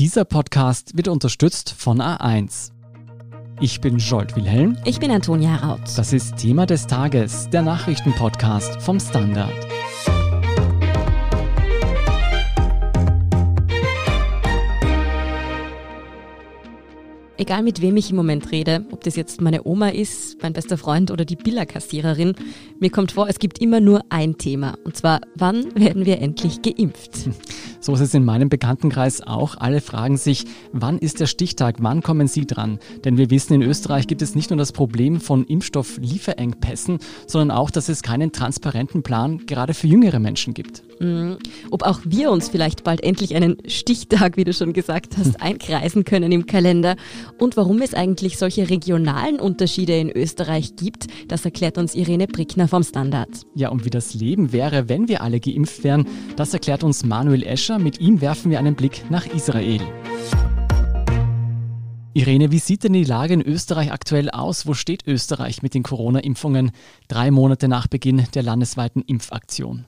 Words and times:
Dieser 0.00 0.24
Podcast 0.24 0.96
wird 0.96 1.06
unterstützt 1.06 1.70
von 1.70 2.02
A1. 2.02 2.72
Ich 3.60 3.80
bin 3.80 3.98
Jolt 3.98 4.34
Wilhelm. 4.34 4.76
Ich 4.84 4.98
bin 4.98 5.12
Antonia 5.12 5.54
Raut. 5.54 5.82
Das 5.96 6.12
ist 6.12 6.36
Thema 6.36 6.66
des 6.66 6.88
Tages, 6.88 7.48
der 7.50 7.62
Nachrichtenpodcast 7.62 8.82
vom 8.82 8.98
Standard. 8.98 9.52
Egal 17.36 17.62
mit 17.62 17.80
wem 17.80 17.96
ich 17.96 18.10
im 18.10 18.16
Moment 18.16 18.50
rede, 18.50 18.84
ob 18.90 19.04
das 19.04 19.14
jetzt 19.14 19.40
meine 19.40 19.64
Oma 19.64 19.90
ist, 19.90 20.42
mein 20.42 20.54
bester 20.54 20.76
Freund 20.76 21.12
oder 21.12 21.24
die 21.24 21.36
Billerkassiererin, 21.36 22.34
mir 22.80 22.90
kommt 22.90 23.12
vor, 23.12 23.28
es 23.28 23.38
gibt 23.38 23.60
immer 23.60 23.78
nur 23.78 24.00
ein 24.08 24.38
Thema. 24.38 24.76
Und 24.82 24.96
zwar, 24.96 25.20
wann 25.36 25.72
werden 25.76 26.04
wir 26.04 26.20
endlich 26.20 26.62
geimpft? 26.62 27.28
So 27.84 27.92
ist 27.92 28.00
es 28.00 28.14
in 28.14 28.24
meinem 28.24 28.48
Bekanntenkreis 28.48 29.20
auch. 29.20 29.58
Alle 29.58 29.82
fragen 29.82 30.16
sich, 30.16 30.46
wann 30.72 30.98
ist 30.98 31.20
der 31.20 31.26
Stichtag, 31.26 31.76
wann 31.80 32.02
kommen 32.02 32.28
Sie 32.28 32.46
dran? 32.46 32.78
Denn 33.04 33.18
wir 33.18 33.28
wissen, 33.28 33.52
in 33.52 33.60
Österreich 33.60 34.06
gibt 34.06 34.22
es 34.22 34.34
nicht 34.34 34.48
nur 34.48 34.56
das 34.56 34.72
Problem 34.72 35.20
von 35.20 35.44
Impfstofflieferengpässen, 35.44 36.98
sondern 37.26 37.54
auch, 37.54 37.70
dass 37.70 37.90
es 37.90 38.00
keinen 38.00 38.32
transparenten 38.32 39.02
Plan 39.02 39.44
gerade 39.44 39.74
für 39.74 39.86
jüngere 39.86 40.18
Menschen 40.18 40.54
gibt. 40.54 40.82
Mhm. 41.00 41.38
Ob 41.70 41.82
auch 41.82 42.00
wir 42.04 42.30
uns 42.30 42.48
vielleicht 42.48 42.84
bald 42.84 43.02
endlich 43.02 43.34
einen 43.34 43.56
Stichtag, 43.66 44.36
wie 44.36 44.44
du 44.44 44.52
schon 44.52 44.72
gesagt 44.72 45.16
hast, 45.16 45.40
einkreisen 45.40 46.04
können 46.04 46.32
im 46.32 46.46
Kalender 46.46 46.96
und 47.38 47.56
warum 47.56 47.82
es 47.82 47.94
eigentlich 47.94 48.38
solche 48.38 48.70
regionalen 48.70 49.40
Unterschiede 49.40 49.96
in 49.98 50.10
Österreich 50.10 50.76
gibt, 50.76 51.06
das 51.28 51.44
erklärt 51.44 51.78
uns 51.78 51.94
Irene 51.94 52.26
Brickner 52.26 52.68
vom 52.68 52.82
Standard. 52.82 53.30
Ja, 53.54 53.70
und 53.70 53.84
wie 53.84 53.90
das 53.90 54.14
Leben 54.14 54.52
wäre, 54.52 54.88
wenn 54.88 55.08
wir 55.08 55.22
alle 55.22 55.40
geimpft 55.40 55.84
wären, 55.84 56.06
das 56.36 56.52
erklärt 56.52 56.84
uns 56.84 57.04
Manuel 57.04 57.42
Escher. 57.42 57.78
Mit 57.78 58.00
ihm 58.00 58.20
werfen 58.20 58.50
wir 58.50 58.58
einen 58.58 58.74
Blick 58.74 59.04
nach 59.10 59.26
Israel. 59.26 59.80
Irene, 62.16 62.52
wie 62.52 62.60
sieht 62.60 62.84
denn 62.84 62.92
die 62.92 63.02
Lage 63.02 63.34
in 63.34 63.42
Österreich 63.42 63.90
aktuell 63.90 64.30
aus? 64.30 64.68
Wo 64.68 64.74
steht 64.74 65.04
Österreich 65.04 65.62
mit 65.62 65.74
den 65.74 65.82
Corona-Impfungen 65.82 66.70
drei 67.08 67.32
Monate 67.32 67.66
nach 67.66 67.88
Beginn 67.88 68.24
der 68.34 68.44
landesweiten 68.44 69.02
Impfaktion? 69.02 69.86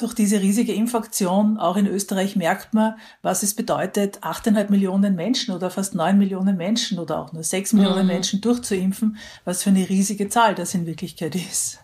durch 0.00 0.14
diese 0.14 0.40
riesige 0.40 0.72
Impfaktion, 0.72 1.58
auch 1.58 1.76
in 1.76 1.86
Österreich, 1.86 2.36
merkt 2.36 2.74
man, 2.74 2.94
was 3.22 3.42
es 3.42 3.54
bedeutet, 3.54 4.20
8,5 4.20 4.70
Millionen 4.70 5.14
Menschen 5.14 5.54
oder 5.54 5.70
fast 5.70 5.94
9 5.94 6.18
Millionen 6.18 6.56
Menschen 6.56 6.98
oder 6.98 7.18
auch 7.18 7.32
nur 7.32 7.42
6 7.42 7.72
Millionen 7.72 8.02
mhm. 8.02 8.08
Menschen 8.08 8.40
durchzuimpfen, 8.40 9.16
was 9.44 9.62
für 9.62 9.70
eine 9.70 9.88
riesige 9.88 10.28
Zahl 10.28 10.54
das 10.54 10.74
in 10.74 10.86
Wirklichkeit 10.86 11.34
ist. 11.34 11.80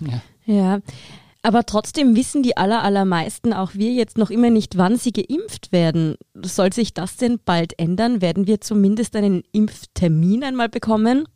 Ja. 0.00 0.22
ja. 0.44 0.78
Aber 1.42 1.64
trotzdem 1.64 2.16
wissen 2.16 2.42
die 2.42 2.56
aller, 2.56 2.82
allermeisten, 2.82 3.52
auch 3.52 3.74
wir 3.74 3.92
jetzt 3.92 4.18
noch 4.18 4.30
immer 4.30 4.50
nicht, 4.50 4.78
wann 4.78 4.96
sie 4.96 5.12
geimpft 5.12 5.70
werden. 5.70 6.16
Soll 6.42 6.72
sich 6.72 6.92
das 6.92 7.16
denn 7.16 7.38
bald 7.44 7.78
ändern? 7.78 8.20
Werden 8.20 8.48
wir 8.48 8.60
zumindest 8.60 9.14
einen 9.14 9.44
Impftermin 9.52 10.42
einmal 10.42 10.68
bekommen? 10.68 11.28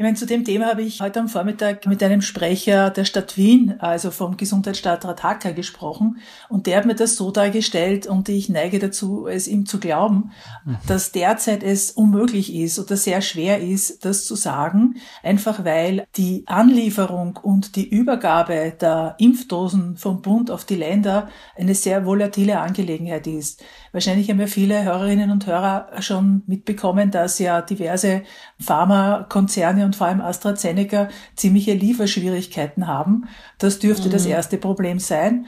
Ich 0.00 0.02
meine, 0.02 0.16
zu 0.16 0.24
dem 0.24 0.46
Thema 0.46 0.68
habe 0.68 0.80
ich 0.80 1.02
heute 1.02 1.20
am 1.20 1.28
Vormittag 1.28 1.86
mit 1.86 2.02
einem 2.02 2.22
Sprecher 2.22 2.88
der 2.88 3.04
Stadt 3.04 3.36
Wien, 3.36 3.74
also 3.80 4.10
vom 4.10 4.38
Gesundheitsstadtrat 4.38 5.22
Hacker, 5.22 5.52
gesprochen. 5.52 6.20
Und 6.48 6.66
der 6.66 6.78
hat 6.78 6.86
mir 6.86 6.94
das 6.94 7.16
so 7.16 7.30
dargestellt 7.30 8.06
und 8.06 8.30
ich 8.30 8.48
neige 8.48 8.78
dazu, 8.78 9.26
es 9.26 9.46
ihm 9.46 9.66
zu 9.66 9.78
glauben, 9.78 10.32
mhm. 10.64 10.78
dass 10.86 11.12
derzeit 11.12 11.62
es 11.62 11.90
unmöglich 11.90 12.54
ist 12.54 12.78
oder 12.78 12.96
sehr 12.96 13.20
schwer 13.20 13.60
ist, 13.60 14.06
das 14.06 14.24
zu 14.24 14.36
sagen, 14.36 14.94
einfach 15.22 15.66
weil 15.66 16.06
die 16.16 16.44
Anlieferung 16.46 17.36
und 17.36 17.76
die 17.76 17.86
Übergabe 17.86 18.72
der 18.80 19.16
Impfdosen 19.18 19.98
vom 19.98 20.22
Bund 20.22 20.50
auf 20.50 20.64
die 20.64 20.76
Länder 20.76 21.28
eine 21.58 21.74
sehr 21.74 22.06
volatile 22.06 22.60
Angelegenheit 22.60 23.26
ist. 23.26 23.62
Wahrscheinlich 23.92 24.30
haben 24.30 24.40
ja 24.40 24.46
viele 24.46 24.84
Hörerinnen 24.84 25.30
und 25.30 25.46
Hörer 25.46 25.88
schon 26.00 26.42
mitbekommen, 26.46 27.10
dass 27.10 27.38
ja 27.38 27.60
diverse 27.60 28.22
Pharmakonzerne 28.60 29.84
und 29.84 29.96
vor 29.96 30.06
allem 30.06 30.20
AstraZeneca 30.20 31.08
ziemliche 31.34 31.74
Lieferschwierigkeiten 31.74 32.86
haben. 32.86 33.28
Das 33.58 33.80
dürfte 33.80 34.08
mhm. 34.08 34.12
das 34.12 34.26
erste 34.26 34.58
Problem 34.58 34.98
sein. 34.98 35.46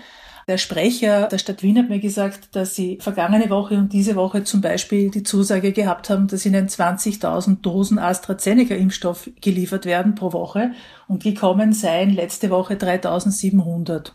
Der 0.49 0.59
Sprecher 0.59 1.29
der 1.29 1.39
Stadt 1.39 1.63
Wien 1.63 1.79
hat 1.79 1.89
mir 1.89 2.01
gesagt, 2.01 2.57
dass 2.57 2.75
sie 2.75 2.99
vergangene 3.01 3.49
Woche 3.49 3.77
und 3.77 3.93
diese 3.93 4.17
Woche 4.17 4.43
zum 4.43 4.61
Beispiel 4.61 5.11
die 5.11 5.23
Zusage 5.23 5.73
gehabt 5.73 6.11
haben, 6.11 6.27
dass 6.27 6.45
ihnen 6.45 6.69
20.000 6.69 7.61
Dosen 7.61 7.99
AstraZeneca-Impfstoff 8.01 9.31
geliefert 9.41 9.85
werden 9.85 10.17
pro 10.17 10.33
Woche 10.33 10.73
und 11.07 11.23
gekommen 11.23 11.73
seien 11.73 12.11
letzte 12.11 12.51
Woche 12.51 12.75
3.700. 12.75 14.13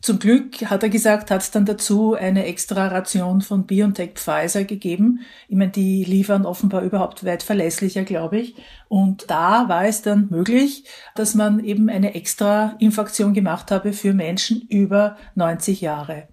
Zum 0.00 0.20
Glück, 0.20 0.62
hat 0.70 0.84
er 0.84 0.90
gesagt, 0.90 1.30
hat 1.30 1.42
es 1.42 1.50
dann 1.50 1.64
dazu 1.64 2.14
eine 2.14 2.46
extra 2.46 2.86
Ration 2.86 3.40
von 3.40 3.66
BioNTech 3.66 4.12
Pfizer 4.14 4.64
gegeben. 4.64 5.20
Ich 5.48 5.56
meine, 5.56 5.72
die 5.72 6.04
liefern 6.04 6.46
offenbar 6.46 6.82
überhaupt 6.82 7.24
weit 7.24 7.42
verlässlicher, 7.42 8.04
glaube 8.04 8.38
ich. 8.38 8.54
Und 8.88 9.28
da 9.28 9.68
war 9.68 9.86
es 9.86 10.02
dann 10.02 10.28
möglich, 10.30 10.84
dass 11.16 11.34
man 11.34 11.64
eben 11.64 11.88
eine 11.88 12.14
extra 12.14 12.76
Infektion 12.78 13.34
gemacht 13.34 13.72
habe 13.72 13.92
für 13.92 14.14
Menschen 14.14 14.62
über 14.68 15.16
90 15.34 15.80
Jahre. 15.80 16.28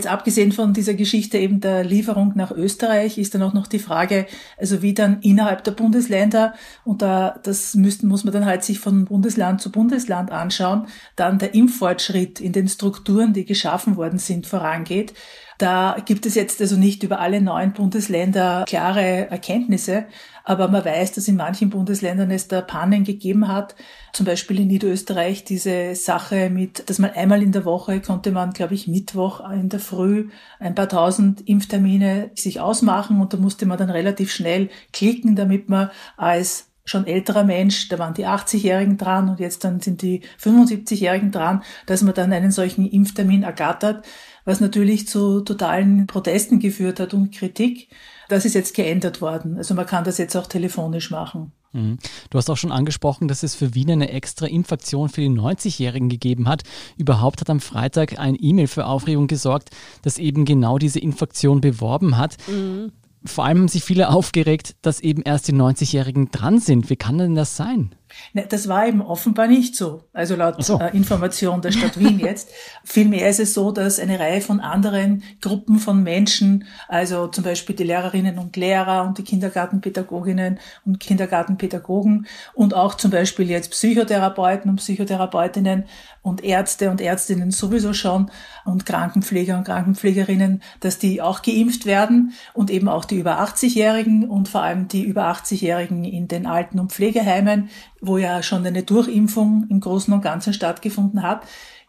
Jetzt 0.00 0.10
abgesehen 0.10 0.50
von 0.50 0.72
dieser 0.72 0.94
Geschichte 0.94 1.36
eben 1.36 1.60
der 1.60 1.84
Lieferung 1.84 2.32
nach 2.34 2.52
Österreich 2.52 3.18
ist 3.18 3.34
dann 3.34 3.42
auch 3.42 3.52
noch 3.52 3.66
die 3.66 3.78
Frage, 3.78 4.26
also 4.56 4.80
wie 4.80 4.94
dann 4.94 5.20
innerhalb 5.20 5.62
der 5.62 5.72
Bundesländer, 5.72 6.54
und 6.86 7.02
da, 7.02 7.38
das 7.42 7.74
müssten, 7.74 8.08
muss 8.08 8.24
man 8.24 8.32
dann 8.32 8.46
halt 8.46 8.64
sich 8.64 8.80
von 8.80 9.04
Bundesland 9.04 9.60
zu 9.60 9.70
Bundesland 9.70 10.30
anschauen, 10.30 10.86
dann 11.16 11.38
der 11.38 11.52
Impffortschritt 11.52 12.40
in 12.40 12.54
den 12.54 12.66
Strukturen, 12.66 13.34
die 13.34 13.44
geschaffen 13.44 13.96
worden 13.96 14.18
sind, 14.18 14.46
vorangeht. 14.46 15.12
Da 15.60 15.98
gibt 16.06 16.24
es 16.24 16.36
jetzt 16.36 16.58
also 16.62 16.78
nicht 16.78 17.02
über 17.02 17.20
alle 17.20 17.42
neun 17.42 17.74
Bundesländer 17.74 18.64
klare 18.66 19.30
Erkenntnisse, 19.30 20.06
aber 20.42 20.68
man 20.68 20.86
weiß, 20.86 21.12
dass 21.12 21.28
in 21.28 21.36
manchen 21.36 21.68
Bundesländern 21.68 22.30
es 22.30 22.48
da 22.48 22.62
Pannen 22.62 23.04
gegeben 23.04 23.46
hat. 23.46 23.74
Zum 24.14 24.24
Beispiel 24.24 24.60
in 24.60 24.68
Niederösterreich 24.68 25.44
diese 25.44 25.94
Sache 25.94 26.48
mit, 26.48 26.88
dass 26.88 26.98
man 26.98 27.10
einmal 27.10 27.42
in 27.42 27.52
der 27.52 27.66
Woche 27.66 28.00
konnte 28.00 28.32
man, 28.32 28.54
glaube 28.54 28.72
ich, 28.72 28.88
Mittwoch 28.88 29.50
in 29.50 29.68
der 29.68 29.80
Früh 29.80 30.30
ein 30.60 30.74
paar 30.74 30.88
tausend 30.88 31.46
Impftermine 31.46 32.30
sich 32.34 32.58
ausmachen 32.58 33.20
und 33.20 33.34
da 33.34 33.36
musste 33.36 33.66
man 33.66 33.76
dann 33.76 33.90
relativ 33.90 34.32
schnell 34.32 34.70
klicken, 34.94 35.36
damit 35.36 35.68
man 35.68 35.90
als 36.16 36.70
schon 36.86 37.06
älterer 37.06 37.44
Mensch, 37.44 37.88
da 37.88 37.98
waren 37.98 38.14
die 38.14 38.26
80-Jährigen 38.26 38.96
dran 38.96 39.28
und 39.28 39.40
jetzt 39.40 39.62
dann 39.62 39.80
sind 39.80 40.00
die 40.00 40.22
75-Jährigen 40.42 41.30
dran, 41.30 41.62
dass 41.84 42.02
man 42.02 42.14
dann 42.14 42.32
einen 42.32 42.50
solchen 42.50 42.86
Impftermin 42.90 43.42
ergattert, 43.42 44.06
was 44.44 44.60
natürlich 44.60 45.06
zu 45.06 45.40
totalen 45.40 46.06
Protesten 46.06 46.58
geführt 46.60 47.00
hat 47.00 47.14
und 47.14 47.32
Kritik. 47.32 47.88
Das 48.28 48.44
ist 48.44 48.54
jetzt 48.54 48.74
geändert 48.74 49.20
worden. 49.20 49.56
Also 49.56 49.74
man 49.74 49.86
kann 49.86 50.04
das 50.04 50.18
jetzt 50.18 50.36
auch 50.36 50.46
telefonisch 50.46 51.10
machen. 51.10 51.52
Mhm. 51.72 51.98
Du 52.30 52.38
hast 52.38 52.50
auch 52.50 52.56
schon 52.56 52.72
angesprochen, 52.72 53.28
dass 53.28 53.42
es 53.42 53.54
für 53.54 53.74
Wien 53.74 53.90
eine 53.90 54.10
extra 54.10 54.46
Infektion 54.46 55.08
für 55.08 55.20
die 55.20 55.28
90-Jährigen 55.28 56.08
gegeben 56.08 56.48
hat. 56.48 56.62
Überhaupt 56.96 57.40
hat 57.40 57.50
am 57.50 57.60
Freitag 57.60 58.18
ein 58.18 58.36
E-Mail 58.38 58.66
für 58.66 58.86
Aufregung 58.86 59.26
gesorgt, 59.26 59.70
das 60.02 60.18
eben 60.18 60.44
genau 60.44 60.78
diese 60.78 60.98
Infektion 60.98 61.60
beworben 61.60 62.16
hat. 62.16 62.36
Mhm 62.48 62.92
vor 63.24 63.44
allem 63.44 63.58
haben 63.58 63.68
sich 63.68 63.84
viele 63.84 64.08
aufgeregt, 64.08 64.76
dass 64.82 65.00
eben 65.00 65.22
erst 65.22 65.48
die 65.48 65.52
90-Jährigen 65.52 66.30
dran 66.30 66.58
sind. 66.58 66.88
Wie 66.88 66.96
kann 66.96 67.18
denn 67.18 67.34
das 67.34 67.56
sein? 67.56 67.94
Ne, 68.32 68.46
das 68.48 68.68
war 68.68 68.86
eben 68.86 69.02
offenbar 69.02 69.46
nicht 69.46 69.76
so. 69.76 70.04
Also 70.12 70.36
laut 70.36 70.62
so. 70.64 70.78
äh, 70.78 70.96
Information 70.96 71.62
der 71.62 71.72
Stadt 71.72 71.98
Wien 71.98 72.18
jetzt. 72.20 72.50
Vielmehr 72.84 73.28
ist 73.28 73.40
es 73.40 73.54
so, 73.54 73.72
dass 73.72 73.98
eine 73.98 74.18
Reihe 74.18 74.40
von 74.40 74.60
anderen 74.60 75.22
Gruppen 75.40 75.78
von 75.78 76.02
Menschen, 76.02 76.64
also 76.88 77.26
zum 77.26 77.44
Beispiel 77.44 77.74
die 77.76 77.84
Lehrerinnen 77.84 78.38
und 78.38 78.56
Lehrer 78.56 79.04
und 79.04 79.18
die 79.18 79.24
Kindergartenpädagoginnen 79.24 80.58
und 80.84 81.00
Kindergartenpädagogen 81.00 82.26
und 82.54 82.74
auch 82.74 82.94
zum 82.94 83.10
Beispiel 83.10 83.50
jetzt 83.50 83.70
Psychotherapeuten 83.72 84.70
und 84.70 84.76
Psychotherapeutinnen 84.76 85.84
und 86.22 86.44
Ärzte 86.44 86.90
und 86.90 87.00
Ärztinnen 87.00 87.50
sowieso 87.50 87.92
schon 87.94 88.30
und 88.64 88.84
Krankenpfleger 88.84 89.56
und 89.56 89.64
Krankenpflegerinnen, 89.64 90.62
dass 90.80 90.98
die 90.98 91.22
auch 91.22 91.42
geimpft 91.42 91.86
werden 91.86 92.34
und 92.52 92.70
eben 92.70 92.88
auch 92.88 93.04
die 93.04 93.16
über 93.16 93.40
80-Jährigen 93.40 94.28
und 94.28 94.48
vor 94.48 94.62
allem 94.62 94.88
die 94.88 95.02
über 95.02 95.30
80-Jährigen 95.30 96.04
in 96.04 96.28
den 96.28 96.46
Alten- 96.46 96.78
und 96.78 96.92
Pflegeheimen, 96.92 97.70
wo 98.00 98.18
ja 98.18 98.42
schon 98.42 98.66
eine 98.66 98.82
Durchimpfung 98.82 99.66
im 99.68 99.80
Großen 99.80 100.12
und 100.12 100.22
Ganzen 100.22 100.52
stattgefunden 100.52 101.22
hat. 101.22 101.42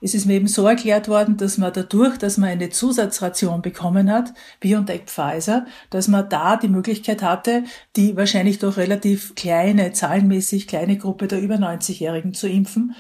Es 0.04 0.16
ist 0.16 0.26
mir 0.26 0.34
eben 0.34 0.48
so 0.48 0.66
erklärt 0.66 1.08
worden, 1.08 1.38
dass 1.38 1.60
man 1.60 1.72
dadurch, 1.72 2.18
dass 2.18 2.38
man 2.38 2.50
eine 2.50 2.72
Zusatzration 2.72 3.62
bekommen 3.62 4.12
hat, 4.12 4.34
BioNTech 4.60 5.04
Pfizer, 5.06 5.68
dass 5.92 6.08
man 6.08 6.28
da 6.28 6.58
die 6.58 6.70
Möglichkeit 6.70 7.22
hatte, 7.22 7.64
die 7.96 8.18
wahrscheinlich 8.18 8.58
doch 8.58 8.78
relativ 8.78 9.36
kleine, 9.36 9.94
zahlenmäßig 9.94 10.68
kleine 10.68 10.98
Gruppe 10.98 11.28
der 11.28 11.40
über 11.40 11.56
90-Jährigen 11.56 12.34
zu 12.34 12.50
impfen 12.50 12.96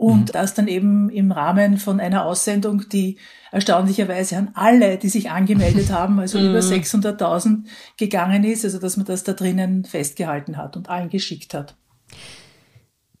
und 0.00 0.28
mhm. 0.28 0.32
das 0.32 0.54
dann 0.54 0.66
eben 0.66 1.10
im 1.10 1.30
Rahmen 1.30 1.76
von 1.76 2.00
einer 2.00 2.24
Aussendung, 2.24 2.88
die 2.88 3.18
erstaunlicherweise 3.52 4.38
an 4.38 4.50
alle, 4.54 4.96
die 4.96 5.10
sich 5.10 5.30
angemeldet 5.30 5.90
haben, 5.92 6.18
also 6.18 6.38
mhm. 6.38 6.50
über 6.50 6.60
600.000 6.60 7.64
gegangen 7.98 8.42
ist, 8.42 8.64
also 8.64 8.78
dass 8.78 8.96
man 8.96 9.04
das 9.04 9.24
da 9.24 9.34
drinnen 9.34 9.84
festgehalten 9.84 10.56
hat 10.56 10.76
und 10.76 10.88
allen 10.88 11.10
geschickt 11.10 11.52
hat. 11.52 11.76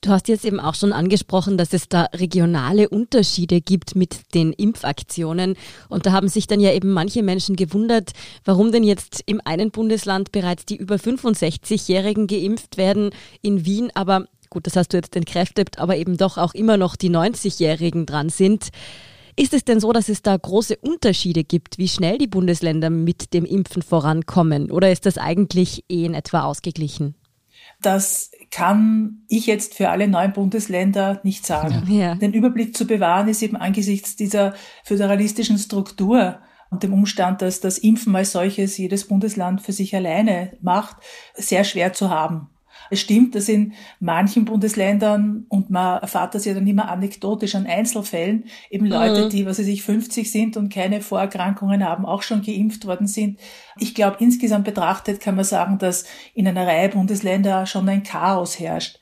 Du 0.02 0.08
hast 0.08 0.28
jetzt 0.28 0.46
eben 0.46 0.60
auch 0.60 0.74
schon 0.74 0.94
angesprochen, 0.94 1.58
dass 1.58 1.74
es 1.74 1.86
da 1.86 2.04
regionale 2.14 2.88
Unterschiede 2.88 3.60
gibt 3.60 3.96
mit 3.96 4.34
den 4.34 4.54
Impfaktionen. 4.54 5.56
Und 5.90 6.06
da 6.06 6.12
haben 6.12 6.28
sich 6.28 6.46
dann 6.46 6.58
ja 6.58 6.72
eben 6.72 6.90
manche 6.92 7.22
Menschen 7.22 7.54
gewundert, 7.54 8.12
warum 8.46 8.72
denn 8.72 8.82
jetzt 8.82 9.22
im 9.26 9.42
einen 9.44 9.70
Bundesland 9.70 10.32
bereits 10.32 10.64
die 10.64 10.76
über 10.76 10.94
65-Jährigen 10.94 12.28
geimpft 12.28 12.78
werden, 12.78 13.10
in 13.42 13.66
Wien 13.66 13.90
aber 13.94 14.24
gut, 14.48 14.66
das 14.66 14.74
hast 14.74 14.94
du 14.94 14.96
jetzt 14.96 15.14
entkräftet, 15.16 15.78
aber 15.78 15.96
eben 15.96 16.16
doch 16.16 16.38
auch 16.38 16.54
immer 16.54 16.78
noch 16.78 16.96
die 16.96 17.10
90-Jährigen 17.10 18.06
dran 18.06 18.30
sind. 18.30 18.70
Ist 19.36 19.52
es 19.52 19.64
denn 19.64 19.80
so, 19.80 19.92
dass 19.92 20.08
es 20.08 20.22
da 20.22 20.34
große 20.34 20.76
Unterschiede 20.76 21.44
gibt, 21.44 21.76
wie 21.76 21.88
schnell 21.88 22.16
die 22.16 22.26
Bundesländer 22.26 22.88
mit 22.88 23.34
dem 23.34 23.44
Impfen 23.44 23.82
vorankommen? 23.82 24.70
Oder 24.70 24.90
ist 24.90 25.04
das 25.04 25.18
eigentlich 25.18 25.84
eh 25.90 26.06
in 26.06 26.14
etwa 26.14 26.44
ausgeglichen? 26.44 27.14
Das 27.82 28.30
kann 28.50 29.22
ich 29.28 29.46
jetzt 29.46 29.74
für 29.74 29.90
alle 29.90 30.08
neun 30.08 30.32
Bundesländer 30.32 31.20
nicht 31.22 31.46
sagen. 31.46 31.86
Ja. 31.90 32.14
Den 32.14 32.32
Überblick 32.32 32.76
zu 32.76 32.86
bewahren 32.86 33.28
ist 33.28 33.42
eben 33.42 33.56
angesichts 33.56 34.16
dieser 34.16 34.54
föderalistischen 34.84 35.58
Struktur 35.58 36.40
und 36.70 36.82
dem 36.82 36.92
Umstand, 36.92 37.42
dass 37.42 37.60
das 37.60 37.78
Impfen 37.78 38.14
als 38.14 38.32
solches 38.32 38.76
jedes 38.76 39.06
Bundesland 39.06 39.60
für 39.60 39.72
sich 39.72 39.94
alleine 39.94 40.56
macht, 40.60 40.96
sehr 41.34 41.64
schwer 41.64 41.92
zu 41.92 42.10
haben. 42.10 42.48
Es 42.90 43.00
stimmt, 43.00 43.34
dass 43.34 43.48
in 43.48 43.72
manchen 44.00 44.44
Bundesländern, 44.44 45.46
und 45.48 45.70
man 45.70 46.00
erfahrt 46.00 46.34
das 46.34 46.44
ja 46.44 46.54
dann 46.54 46.66
immer 46.66 46.90
anekdotisch 46.90 47.54
an 47.54 47.66
Einzelfällen, 47.66 48.44
eben 48.68 48.86
Leute, 48.86 49.26
mhm. 49.26 49.30
die, 49.30 49.46
was 49.46 49.58
weiß 49.58 49.66
ich, 49.66 49.82
50 49.82 50.30
sind 50.30 50.56
und 50.56 50.72
keine 50.72 51.00
Vorerkrankungen 51.00 51.84
haben, 51.84 52.04
auch 52.04 52.22
schon 52.22 52.42
geimpft 52.42 52.86
worden 52.86 53.06
sind. 53.06 53.38
Ich 53.78 53.94
glaube, 53.94 54.16
insgesamt 54.20 54.64
betrachtet 54.64 55.20
kann 55.20 55.36
man 55.36 55.44
sagen, 55.44 55.78
dass 55.78 56.04
in 56.34 56.48
einer 56.48 56.66
Reihe 56.66 56.88
Bundesländer 56.88 57.66
schon 57.66 57.88
ein 57.88 58.02
Chaos 58.02 58.58
herrscht. 58.58 58.98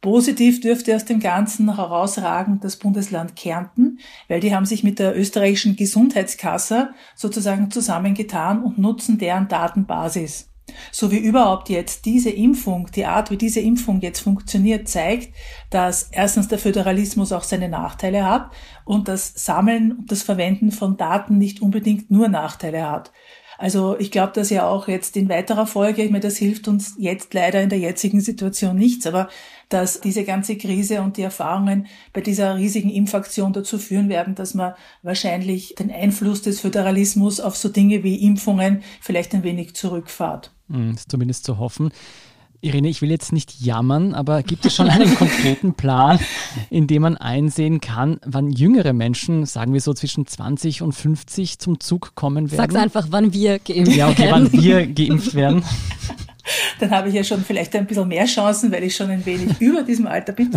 Positiv 0.00 0.62
dürfte 0.62 0.96
aus 0.96 1.04
dem 1.04 1.20
Ganzen 1.20 1.76
herausragen 1.76 2.58
das 2.60 2.76
Bundesland 2.76 3.36
Kärnten, 3.36 3.98
weil 4.28 4.40
die 4.40 4.54
haben 4.54 4.64
sich 4.64 4.82
mit 4.82 4.98
der 4.98 5.18
österreichischen 5.18 5.76
Gesundheitskasse 5.76 6.94
sozusagen 7.14 7.70
zusammengetan 7.70 8.62
und 8.62 8.78
nutzen 8.78 9.18
deren 9.18 9.48
Datenbasis. 9.48 10.49
So 10.92 11.10
wie 11.10 11.18
überhaupt 11.18 11.68
jetzt 11.68 12.04
diese 12.04 12.30
Impfung, 12.30 12.88
die 12.94 13.06
Art, 13.06 13.30
wie 13.30 13.36
diese 13.36 13.60
Impfung 13.60 14.00
jetzt 14.00 14.20
funktioniert, 14.20 14.88
zeigt, 14.88 15.34
dass 15.70 16.08
erstens 16.10 16.48
der 16.48 16.58
Föderalismus 16.58 17.32
auch 17.32 17.44
seine 17.44 17.68
Nachteile 17.68 18.24
hat 18.24 18.50
und 18.84 19.08
das 19.08 19.32
Sammeln 19.34 19.92
und 19.92 20.10
das 20.10 20.22
Verwenden 20.22 20.72
von 20.72 20.96
Daten 20.96 21.38
nicht 21.38 21.62
unbedingt 21.62 22.10
nur 22.10 22.28
Nachteile 22.28 22.90
hat. 22.90 23.12
Also 23.60 23.98
ich 23.98 24.10
glaube, 24.10 24.32
dass 24.32 24.48
ja 24.48 24.66
auch 24.66 24.88
jetzt 24.88 25.18
in 25.18 25.28
weiterer 25.28 25.66
Folge, 25.66 26.02
ich 26.02 26.10
meine, 26.10 26.22
das 26.22 26.38
hilft 26.38 26.66
uns 26.66 26.94
jetzt 26.96 27.34
leider 27.34 27.60
in 27.60 27.68
der 27.68 27.78
jetzigen 27.78 28.22
Situation 28.22 28.74
nichts, 28.74 29.06
aber 29.06 29.28
dass 29.68 30.00
diese 30.00 30.24
ganze 30.24 30.56
Krise 30.56 31.02
und 31.02 31.18
die 31.18 31.22
Erfahrungen 31.22 31.86
bei 32.14 32.22
dieser 32.22 32.56
riesigen 32.56 32.88
Impfaktion 32.88 33.52
dazu 33.52 33.76
führen 33.76 34.08
werden, 34.08 34.34
dass 34.34 34.54
man 34.54 34.72
wahrscheinlich 35.02 35.74
den 35.74 35.90
Einfluss 35.90 36.40
des 36.40 36.60
Föderalismus 36.60 37.38
auf 37.38 37.54
so 37.54 37.68
Dinge 37.68 38.02
wie 38.02 38.24
Impfungen 38.24 38.82
vielleicht 39.02 39.34
ein 39.34 39.42
wenig 39.42 39.74
zurückfahrt. 39.74 40.52
Hm, 40.70 40.92
ist 40.92 41.10
zumindest 41.10 41.44
zu 41.44 41.58
hoffen. 41.58 41.90
Irene, 42.62 42.90
ich 42.90 43.00
will 43.00 43.10
jetzt 43.10 43.32
nicht 43.32 43.62
jammern, 43.62 44.14
aber 44.14 44.42
gibt 44.42 44.66
es 44.66 44.74
schon 44.74 44.90
einen 44.90 45.14
konkreten 45.16 45.72
Plan, 45.72 46.18
in 46.68 46.86
dem 46.86 47.02
man 47.02 47.16
einsehen 47.16 47.80
kann, 47.80 48.20
wann 48.26 48.50
jüngere 48.50 48.92
Menschen, 48.92 49.46
sagen 49.46 49.72
wir 49.72 49.80
so 49.80 49.94
zwischen 49.94 50.26
20 50.26 50.82
und 50.82 50.92
50, 50.92 51.58
zum 51.58 51.80
Zug 51.80 52.14
kommen 52.14 52.50
werden? 52.50 52.56
Sag's 52.58 52.74
einfach, 52.74 53.06
wann 53.10 53.32
wir 53.32 53.58
geimpft 53.60 53.86
werden. 53.86 53.94
Ja, 53.96 54.08
okay, 54.10 54.28
wann 54.30 54.52
wir 54.52 54.86
geimpft 54.86 55.34
werden. 55.34 55.64
Dann 56.80 56.90
habe 56.90 57.08
ich 57.08 57.14
ja 57.14 57.24
schon 57.24 57.44
vielleicht 57.44 57.74
ein 57.76 57.86
bisschen 57.86 58.08
mehr 58.08 58.26
Chancen, 58.26 58.72
weil 58.72 58.82
ich 58.82 58.96
schon 58.96 59.10
ein 59.10 59.24
wenig 59.24 59.60
über 59.60 59.82
diesem 59.82 60.06
Alter 60.06 60.32
bin. 60.32 60.50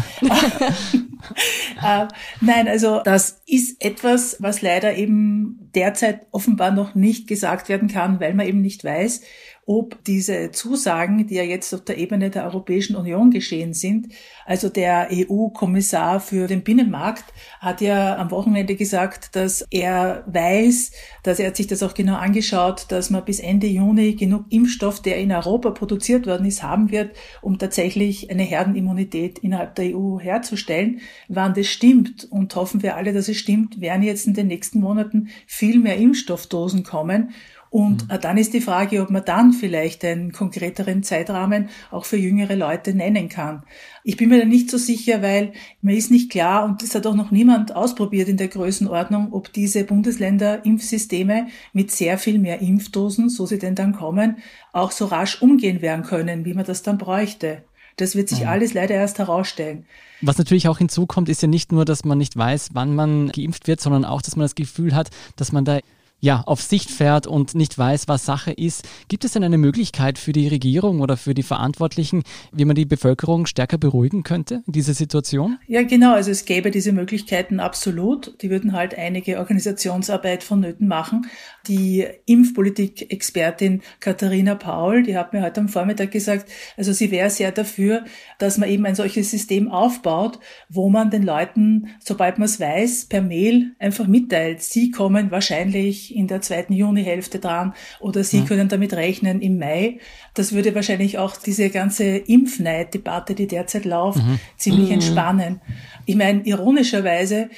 äh, 1.83 2.07
nein, 2.41 2.67
also 2.67 3.01
das 3.03 3.41
ist 3.45 3.81
etwas, 3.83 4.37
was 4.39 4.61
leider 4.61 4.95
eben 4.95 5.69
derzeit 5.75 6.25
offenbar 6.31 6.71
noch 6.71 6.95
nicht 6.95 7.27
gesagt 7.27 7.69
werden 7.69 7.87
kann, 7.87 8.19
weil 8.19 8.33
man 8.33 8.47
eben 8.47 8.61
nicht 8.61 8.83
weiß, 8.83 9.21
ob 9.65 10.03
diese 10.03 10.51
Zusagen, 10.51 11.25
die 11.27 11.35
ja 11.35 11.43
jetzt 11.43 11.73
auf 11.73 11.85
der 11.85 11.97
Ebene 11.97 12.29
der 12.29 12.43
Europäischen 12.43 12.95
Union 12.95 13.31
geschehen 13.31 13.73
sind, 13.73 14.09
also 14.45 14.67
der 14.67 15.07
EU-Kommissar 15.11 16.19
für 16.19 16.47
den 16.47 16.63
Binnenmarkt 16.63 17.23
hat 17.59 17.79
ja 17.79 18.17
am 18.17 18.29
Wochenende 18.31 18.75
gesagt, 18.75 19.35
dass 19.35 19.65
er 19.69 20.23
weiß, 20.27 20.91
dass 21.23 21.39
er 21.39 21.47
hat 21.47 21.55
sich 21.55 21.67
das 21.67 21.81
auch 21.81 21.93
genau 21.93 22.15
angeschaut, 22.15 22.87
dass 22.89 23.09
man 23.09 23.23
bis 23.23 23.39
Ende 23.39 23.67
Juni 23.67 24.15
genug 24.15 24.45
Impfstoff, 24.49 25.01
der 25.01 25.17
in 25.17 25.31
Europa 25.31 25.71
produziert 25.71 26.27
worden 26.27 26.45
ist, 26.45 26.61
haben 26.61 26.91
wird, 26.91 27.15
um 27.41 27.57
tatsächlich 27.57 28.29
eine 28.29 28.43
Herdenimmunität 28.43 29.39
innerhalb 29.39 29.75
der 29.75 29.95
EU 29.95 30.19
herzustellen. 30.19 30.99
Wann 31.29 31.53
das 31.53 31.67
stimmt 31.67 32.27
und 32.29 32.53
hoffen 32.55 32.83
wir 32.83 32.97
alle, 32.97 33.13
dass 33.13 33.29
es 33.29 33.37
stimmt, 33.37 33.79
werden 33.79 34.03
jetzt 34.03 34.27
in 34.27 34.33
den 34.33 34.47
nächsten 34.47 34.81
Monaten 34.81 35.29
viel 35.47 35.79
mehr 35.79 35.95
Impfstoffdosen 35.97 36.83
kommen. 36.83 37.33
Und 37.73 38.07
mhm. 38.07 38.21
dann 38.21 38.37
ist 38.37 38.53
die 38.53 38.61
Frage, 38.61 39.01
ob 39.01 39.09
man 39.09 39.25
dann 39.25 39.51
vielleicht 39.51 40.05
einen 40.05 40.31
konkreteren 40.31 41.01
Zeitrahmen 41.01 41.69
auch 41.89 42.05
für 42.05 42.17
jüngere 42.17 42.55
Leute 42.55 42.93
nennen 42.93 43.29
kann. 43.29 43.63
Ich 44.03 44.15
bin 44.15 44.29
mir 44.29 44.37
da 44.37 44.45
nicht 44.45 44.69
so 44.69 44.77
sicher, 44.77 45.23
weil 45.23 45.53
mir 45.81 45.97
ist 45.97 46.11
nicht 46.11 46.29
klar 46.29 46.65
und 46.65 46.83
das 46.83 46.93
hat 46.93 47.07
auch 47.07 47.15
noch 47.15 47.31
niemand 47.31 47.75
ausprobiert 47.75 48.29
in 48.29 48.37
der 48.37 48.49
Größenordnung, 48.49 49.33
ob 49.33 49.51
diese 49.51 49.85
Bundesländer 49.85 50.63
Impfsysteme 50.63 51.47
mit 51.73 51.89
sehr 51.89 52.19
viel 52.19 52.37
mehr 52.37 52.61
Impfdosen, 52.61 53.27
so 53.29 53.47
sie 53.47 53.57
denn 53.57 53.73
dann 53.73 53.93
kommen, 53.93 54.37
auch 54.71 54.91
so 54.91 55.05
rasch 55.05 55.41
umgehen 55.41 55.81
werden 55.81 56.05
können, 56.05 56.45
wie 56.45 56.53
man 56.53 56.65
das 56.65 56.83
dann 56.83 56.99
bräuchte. 56.99 57.63
Das 57.95 58.15
wird 58.15 58.29
sich 58.29 58.41
mhm. 58.41 58.49
alles 58.49 58.75
leider 58.75 58.93
erst 58.93 59.17
herausstellen. 59.17 59.87
Was 60.21 60.37
natürlich 60.37 60.67
auch 60.67 60.77
hinzukommt, 60.77 61.27
ist 61.27 61.41
ja 61.41 61.47
nicht 61.47 61.71
nur, 61.71 61.85
dass 61.85 62.05
man 62.05 62.19
nicht 62.19 62.37
weiß, 62.37 62.69
wann 62.73 62.93
man 62.93 63.29
geimpft 63.29 63.67
wird, 63.67 63.81
sondern 63.81 64.05
auch, 64.05 64.21
dass 64.21 64.35
man 64.35 64.43
das 64.43 64.53
Gefühl 64.53 64.93
hat, 64.93 65.09
dass 65.37 65.51
man 65.51 65.65
da 65.65 65.79
ja, 66.23 66.41
auf 66.45 66.61
Sicht 66.61 66.89
fährt 66.89 67.27
und 67.27 67.53
nicht 67.53 67.77
weiß, 67.77 68.07
was 68.07 68.23
Sache 68.23 68.53
ist. 68.53 68.87
Gibt 69.09 69.25
es 69.25 69.33
denn 69.33 69.43
eine 69.43 69.57
Möglichkeit 69.57 70.17
für 70.17 70.31
die 70.31 70.47
Regierung 70.47 71.01
oder 71.01 71.17
für 71.17 71.33
die 71.33 71.43
Verantwortlichen, 71.43 72.23
wie 72.53 72.63
man 72.63 72.77
die 72.77 72.85
Bevölkerung 72.85 73.45
stärker 73.45 73.77
beruhigen 73.77 74.23
könnte 74.23 74.63
in 74.65 74.71
dieser 74.71 74.93
Situation? 74.93 75.59
Ja, 75.67 75.83
genau. 75.83 76.13
Also 76.13 76.31
es 76.31 76.45
gäbe 76.45 76.71
diese 76.71 76.93
Möglichkeiten 76.93 77.59
absolut. 77.59 78.41
Die 78.41 78.49
würden 78.49 78.71
halt 78.71 78.97
einige 78.97 79.37
Organisationsarbeit 79.37 80.45
vonnöten 80.45 80.87
machen. 80.87 81.27
Die 81.67 82.05
Impfpolitik-Expertin 82.25 83.81
Katharina 83.99 84.55
Paul, 84.55 85.03
die 85.03 85.17
hat 85.17 85.33
mir 85.33 85.41
heute 85.41 85.59
am 85.59 85.67
Vormittag 85.67 86.11
gesagt, 86.11 86.49
also 86.77 86.93
sie 86.93 87.11
wäre 87.11 87.29
sehr 87.31 87.51
dafür, 87.51 88.05
dass 88.39 88.57
man 88.57 88.69
eben 88.69 88.85
ein 88.85 88.95
solches 88.95 89.29
System 89.29 89.69
aufbaut, 89.69 90.39
wo 90.69 90.89
man 90.89 91.11
den 91.11 91.23
Leuten, 91.23 91.89
sobald 91.99 92.37
man 92.37 92.45
es 92.45 92.61
weiß, 92.61 93.07
per 93.07 93.21
Mail 93.21 93.73
einfach 93.77 94.07
mitteilt, 94.07 94.63
sie 94.63 94.89
kommen 94.89 95.29
wahrscheinlich 95.29 96.12
in 96.15 96.27
der 96.27 96.41
zweiten 96.41 96.73
Junihälfte 96.73 97.39
dran 97.39 97.73
oder 97.99 98.23
Sie 98.23 98.39
ja. 98.39 98.45
können 98.45 98.69
damit 98.69 98.93
rechnen 98.93 99.41
im 99.41 99.57
Mai. 99.57 99.99
Das 100.33 100.53
würde 100.53 100.75
wahrscheinlich 100.75 101.17
auch 101.17 101.35
diese 101.35 101.69
ganze 101.69 102.03
Impfneid-Debatte, 102.03 103.35
die 103.35 103.47
derzeit 103.47 103.85
läuft, 103.85 104.19
mhm. 104.19 104.39
ziemlich 104.57 104.87
mhm. 104.87 104.93
entspannen. 104.93 105.61
Ich 106.05 106.15
meine, 106.15 106.41
ironischerweise 106.45 107.49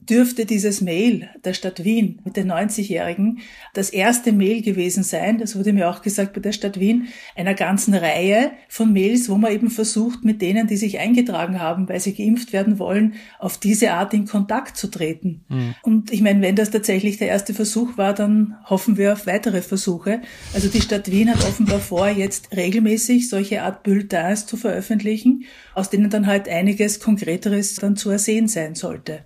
dürfte 0.00 0.46
dieses 0.46 0.80
Mail 0.80 1.28
der 1.44 1.54
Stadt 1.54 1.84
Wien 1.84 2.20
mit 2.24 2.36
den 2.36 2.50
90-Jährigen 2.50 3.40
das 3.74 3.90
erste 3.90 4.32
Mail 4.32 4.62
gewesen 4.62 5.02
sein, 5.02 5.38
das 5.38 5.56
wurde 5.56 5.72
mir 5.72 5.90
auch 5.90 6.02
gesagt 6.02 6.32
bei 6.32 6.40
der 6.40 6.52
Stadt 6.52 6.78
Wien, 6.78 7.08
einer 7.36 7.54
ganzen 7.54 7.94
Reihe 7.94 8.52
von 8.68 8.92
Mails, 8.92 9.28
wo 9.28 9.36
man 9.36 9.52
eben 9.52 9.70
versucht, 9.70 10.24
mit 10.24 10.40
denen, 10.40 10.66
die 10.66 10.76
sich 10.76 10.98
eingetragen 10.98 11.60
haben, 11.60 11.88
weil 11.88 12.00
sie 12.00 12.14
geimpft 12.14 12.52
werden 12.52 12.78
wollen, 12.78 13.14
auf 13.38 13.58
diese 13.58 13.92
Art 13.92 14.14
in 14.14 14.26
Kontakt 14.26 14.76
zu 14.76 14.88
treten. 14.88 15.44
Mhm. 15.48 15.74
Und 15.82 16.12
ich 16.12 16.22
meine, 16.22 16.40
wenn 16.42 16.56
das 16.56 16.70
tatsächlich 16.70 17.18
der 17.18 17.28
erste 17.28 17.52
Versuch 17.52 17.98
war, 17.98 18.14
dann 18.14 18.56
hoffen 18.64 18.96
wir 18.96 19.12
auf 19.12 19.26
weitere 19.26 19.62
Versuche. 19.62 20.22
Also 20.54 20.68
die 20.68 20.80
Stadt 20.80 21.10
Wien 21.10 21.30
hat 21.30 21.44
offenbar 21.44 21.80
vor, 21.80 22.08
jetzt 22.08 22.56
regelmäßig 22.56 23.28
solche 23.28 23.62
Art 23.62 23.82
Bulletins 23.82 24.46
zu 24.46 24.56
veröffentlichen, 24.56 25.44
aus 25.74 25.90
denen 25.90 26.08
dann 26.08 26.26
halt 26.26 26.48
einiges 26.48 27.00
Konkreteres 27.00 27.74
dann 27.76 27.96
zu 27.96 28.10
ersehen 28.10 28.48
sein 28.48 28.74
sollte. 28.74 29.24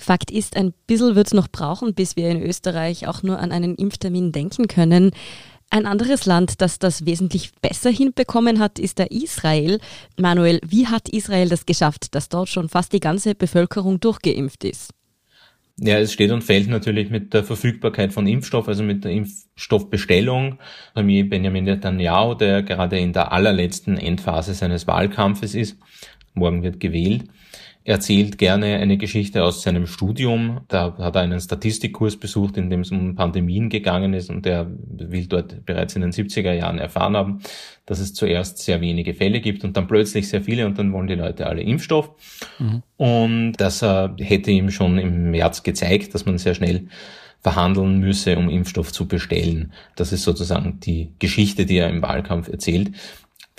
Fakt 0.00 0.30
ist, 0.30 0.56
ein 0.56 0.72
bisschen 0.86 1.14
wird 1.14 1.28
es 1.28 1.34
noch 1.34 1.48
brauchen, 1.48 1.94
bis 1.94 2.16
wir 2.16 2.30
in 2.30 2.42
Österreich 2.42 3.06
auch 3.06 3.22
nur 3.22 3.38
an 3.38 3.52
einen 3.52 3.76
Impftermin 3.76 4.32
denken 4.32 4.66
können. 4.66 5.12
Ein 5.72 5.86
anderes 5.86 6.26
Land, 6.26 6.60
das 6.60 6.80
das 6.80 7.06
wesentlich 7.06 7.52
besser 7.62 7.90
hinbekommen 7.90 8.58
hat, 8.58 8.80
ist 8.80 8.98
der 8.98 9.12
Israel. 9.12 9.78
Manuel, 10.18 10.60
wie 10.66 10.88
hat 10.88 11.08
Israel 11.08 11.48
das 11.48 11.64
geschafft, 11.64 12.14
dass 12.16 12.28
dort 12.28 12.48
schon 12.48 12.68
fast 12.68 12.92
die 12.92 12.98
ganze 12.98 13.36
Bevölkerung 13.36 14.00
durchgeimpft 14.00 14.64
ist? 14.64 14.90
Ja, 15.82 15.98
es 15.98 16.12
steht 16.12 16.30
und 16.32 16.42
fällt 16.42 16.68
natürlich 16.68 17.08
mit 17.08 17.32
der 17.32 17.44
Verfügbarkeit 17.44 18.12
von 18.12 18.26
Impfstoff, 18.26 18.68
also 18.68 18.82
mit 18.82 19.04
der 19.04 19.12
Impfstoffbestellung. 19.12 20.58
Premier 20.92 21.24
Benjamin 21.24 21.64
Netanyahu, 21.64 22.34
der 22.34 22.62
gerade 22.62 22.98
in 22.98 23.12
der 23.12 23.32
allerletzten 23.32 23.96
Endphase 23.96 24.52
seines 24.52 24.86
Wahlkampfes 24.86 25.54
ist, 25.54 25.78
morgen 26.34 26.62
wird 26.62 26.80
gewählt, 26.80 27.24
erzählt 27.84 28.36
gerne 28.38 28.76
eine 28.76 28.98
Geschichte 28.98 29.42
aus 29.42 29.62
seinem 29.62 29.86
Studium. 29.86 30.60
Da 30.68 30.96
hat 30.98 31.16
er 31.16 31.22
einen 31.22 31.40
Statistikkurs 31.40 32.16
besucht, 32.16 32.56
in 32.56 32.70
dem 32.70 32.80
es 32.80 32.90
um 32.90 33.14
Pandemien 33.14 33.68
gegangen 33.68 34.12
ist 34.12 34.30
und 34.30 34.46
er 34.46 34.70
will 34.70 35.26
dort 35.26 35.64
bereits 35.64 35.96
in 35.96 36.02
den 36.02 36.12
70er 36.12 36.52
Jahren 36.52 36.78
erfahren 36.78 37.16
haben, 37.16 37.40
dass 37.86 37.98
es 37.98 38.12
zuerst 38.12 38.58
sehr 38.58 38.80
wenige 38.80 39.14
Fälle 39.14 39.40
gibt 39.40 39.64
und 39.64 39.76
dann 39.76 39.86
plötzlich 39.86 40.28
sehr 40.28 40.42
viele 40.42 40.66
und 40.66 40.78
dann 40.78 40.92
wollen 40.92 41.06
die 41.06 41.14
Leute 41.14 41.46
alle 41.46 41.62
Impfstoff. 41.62 42.10
Mhm. 42.58 42.82
Und 42.96 43.52
das 43.54 43.82
hätte 43.82 44.50
ihm 44.50 44.70
schon 44.70 44.98
im 44.98 45.30
März 45.30 45.62
gezeigt, 45.62 46.14
dass 46.14 46.26
man 46.26 46.38
sehr 46.38 46.54
schnell 46.54 46.86
verhandeln 47.42 48.00
müsse, 48.00 48.36
um 48.36 48.50
Impfstoff 48.50 48.92
zu 48.92 49.08
bestellen. 49.08 49.72
Das 49.96 50.12
ist 50.12 50.24
sozusagen 50.24 50.78
die 50.80 51.14
Geschichte, 51.18 51.64
die 51.64 51.78
er 51.78 51.88
im 51.88 52.02
Wahlkampf 52.02 52.48
erzählt. 52.48 52.90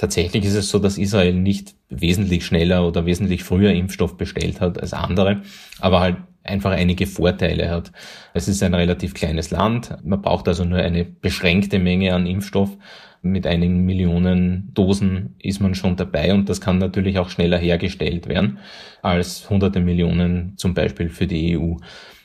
Tatsächlich 0.02 0.46
ist 0.46 0.56
es 0.56 0.72
so, 0.72 0.80
dass 0.80 0.98
Israel 0.98 1.32
nicht 1.32 1.76
wesentlich 1.90 2.44
schneller 2.44 2.88
oder 2.88 3.06
wesentlich 3.06 3.44
früher 3.44 3.72
Impfstoff 3.72 4.18
bestellt 4.18 4.60
hat 4.60 4.82
als 4.82 4.94
andere, 4.94 5.44
aber 5.80 6.00
halt 6.00 6.18
einfach 6.44 6.72
einige 6.72 7.06
Vorteile 7.06 7.70
hat. 7.70 7.92
Es 8.34 8.48
ist 8.48 8.64
ein 8.64 8.74
relativ 8.74 9.14
kleines 9.14 9.52
Land, 9.52 9.96
man 10.04 10.20
braucht 10.24 10.48
also 10.48 10.66
nur 10.66 10.80
eine 10.80 11.06
beschränkte 11.06 11.78
Menge 11.78 12.16
an 12.16 12.26
Impfstoff. 12.26 12.76
Mit 13.22 13.46
einigen 13.46 13.86
Millionen 13.86 14.72
Dosen 14.74 15.36
ist 15.38 15.60
man 15.60 15.76
schon 15.76 15.98
dabei 15.98 16.34
und 16.34 16.50
das 16.50 16.62
kann 16.62 16.80
natürlich 16.80 17.20
auch 17.20 17.30
schneller 17.30 17.60
hergestellt 17.60 18.28
werden 18.28 18.58
als 19.04 19.48
hunderte 19.52 19.82
Millionen 19.82 20.58
zum 20.58 20.74
Beispiel 20.74 21.10
für 21.10 21.28
die 21.28 21.60
EU. 21.60 21.76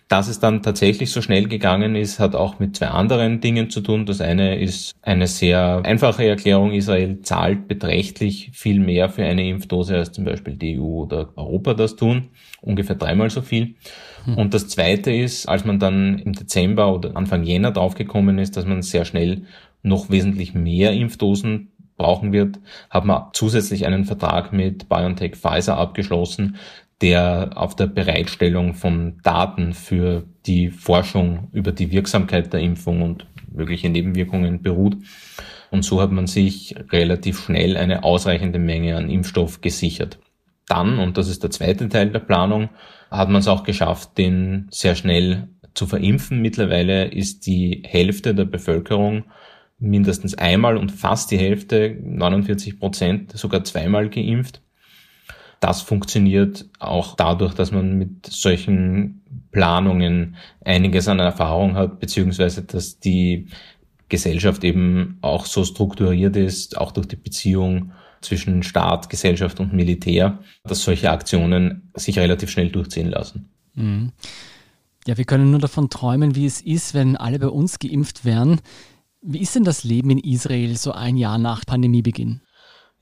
Dass 0.08 0.28
es 0.28 0.38
dann 0.38 0.62
tatsächlich 0.62 1.10
so 1.10 1.20
schnell 1.20 1.48
gegangen 1.48 1.96
ist, 1.96 2.20
hat 2.20 2.36
auch 2.36 2.60
mit 2.60 2.76
zwei 2.76 2.88
anderen 2.88 3.40
Dingen 3.40 3.70
zu 3.70 3.80
tun. 3.80 4.06
Das 4.06 4.20
eine 4.20 4.60
ist 4.60 4.94
eine 5.02 5.26
sehr 5.26 5.82
einfache 5.84 6.24
Erklärung. 6.24 6.70
Israel 6.72 7.22
zahlt 7.22 7.66
beträchtlich 7.66 8.50
viel 8.52 8.78
mehr 8.78 9.08
für 9.08 9.24
eine 9.24 9.48
Impfdose, 9.48 9.96
als 9.96 10.12
zum 10.12 10.24
Beispiel 10.24 10.54
die 10.54 10.78
EU 10.78 11.02
oder 11.02 11.30
Europa 11.34 11.74
das 11.74 11.96
tun. 11.96 12.28
Ungefähr 12.60 12.94
dreimal 12.94 13.30
so 13.30 13.42
viel. 13.42 13.74
Hm. 14.26 14.38
Und 14.38 14.54
das 14.54 14.68
zweite 14.68 15.10
ist, 15.10 15.48
als 15.48 15.64
man 15.64 15.80
dann 15.80 16.20
im 16.20 16.34
Dezember 16.34 16.94
oder 16.94 17.16
Anfang 17.16 17.42
Jänner 17.42 17.72
draufgekommen 17.72 18.38
ist, 18.38 18.56
dass 18.56 18.64
man 18.64 18.82
sehr 18.82 19.04
schnell 19.04 19.42
noch 19.82 20.08
wesentlich 20.08 20.54
mehr 20.54 20.92
Impfdosen 20.92 21.72
brauchen 21.96 22.32
wird, 22.32 22.58
hat 22.90 23.04
man 23.04 23.24
zusätzlich 23.32 23.86
einen 23.86 24.04
Vertrag 24.04 24.52
mit 24.52 24.88
BioNTech 24.88 25.36
Pfizer 25.36 25.76
abgeschlossen, 25.76 26.56
der 27.02 27.50
auf 27.54 27.76
der 27.76 27.86
Bereitstellung 27.86 28.74
von 28.74 29.18
Daten 29.22 29.74
für 29.74 30.24
die 30.46 30.70
Forschung 30.70 31.48
über 31.52 31.72
die 31.72 31.90
Wirksamkeit 31.92 32.52
der 32.52 32.60
Impfung 32.60 33.02
und 33.02 33.26
mögliche 33.52 33.88
Nebenwirkungen 33.90 34.62
beruht. 34.62 34.96
Und 35.70 35.84
so 35.84 36.00
hat 36.00 36.12
man 36.12 36.26
sich 36.26 36.74
relativ 36.90 37.44
schnell 37.44 37.76
eine 37.76 38.04
ausreichende 38.04 38.58
Menge 38.58 38.96
an 38.96 39.10
Impfstoff 39.10 39.60
gesichert. 39.60 40.18
Dann, 40.68 40.98
und 40.98 41.16
das 41.16 41.28
ist 41.28 41.42
der 41.42 41.50
zweite 41.50 41.88
Teil 41.88 42.10
der 42.10 42.20
Planung, 42.20 42.70
hat 43.10 43.28
man 43.28 43.40
es 43.40 43.48
auch 43.48 43.62
geschafft, 43.62 44.18
den 44.18 44.66
sehr 44.70 44.94
schnell 44.94 45.48
zu 45.74 45.86
verimpfen. 45.86 46.40
Mittlerweile 46.40 47.06
ist 47.06 47.46
die 47.46 47.82
Hälfte 47.84 48.34
der 48.34 48.46
Bevölkerung 48.46 49.24
mindestens 49.78 50.34
einmal 50.36 50.76
und 50.76 50.90
fast 50.90 51.30
die 51.30 51.38
Hälfte, 51.38 51.96
49 52.02 52.80
Prozent, 52.80 53.36
sogar 53.36 53.62
zweimal 53.64 54.08
geimpft. 54.08 54.62
Das 55.66 55.82
funktioniert 55.82 56.64
auch 56.78 57.16
dadurch, 57.16 57.52
dass 57.52 57.72
man 57.72 57.98
mit 57.98 58.24
solchen 58.26 59.20
Planungen 59.50 60.36
einiges 60.64 61.08
an 61.08 61.18
Erfahrung 61.18 61.74
hat, 61.74 61.98
beziehungsweise 61.98 62.62
dass 62.62 63.00
die 63.00 63.48
Gesellschaft 64.08 64.62
eben 64.62 65.18
auch 65.22 65.44
so 65.44 65.64
strukturiert 65.64 66.36
ist, 66.36 66.78
auch 66.78 66.92
durch 66.92 67.08
die 67.08 67.16
Beziehung 67.16 67.90
zwischen 68.20 68.62
Staat, 68.62 69.10
Gesellschaft 69.10 69.58
und 69.58 69.72
Militär, 69.72 70.38
dass 70.62 70.84
solche 70.84 71.10
Aktionen 71.10 71.90
sich 71.94 72.16
relativ 72.16 72.48
schnell 72.48 72.70
durchziehen 72.70 73.10
lassen. 73.10 73.48
Mhm. 73.74 74.12
Ja, 75.04 75.18
wir 75.18 75.24
können 75.24 75.50
nur 75.50 75.58
davon 75.58 75.90
träumen, 75.90 76.36
wie 76.36 76.46
es 76.46 76.60
ist, 76.60 76.94
wenn 76.94 77.16
alle 77.16 77.40
bei 77.40 77.48
uns 77.48 77.80
geimpft 77.80 78.24
wären. 78.24 78.60
Wie 79.20 79.40
ist 79.40 79.56
denn 79.56 79.64
das 79.64 79.82
Leben 79.82 80.10
in 80.10 80.18
Israel 80.18 80.76
so 80.76 80.92
ein 80.92 81.16
Jahr 81.16 81.38
nach 81.38 81.66
Pandemiebeginn? 81.66 82.40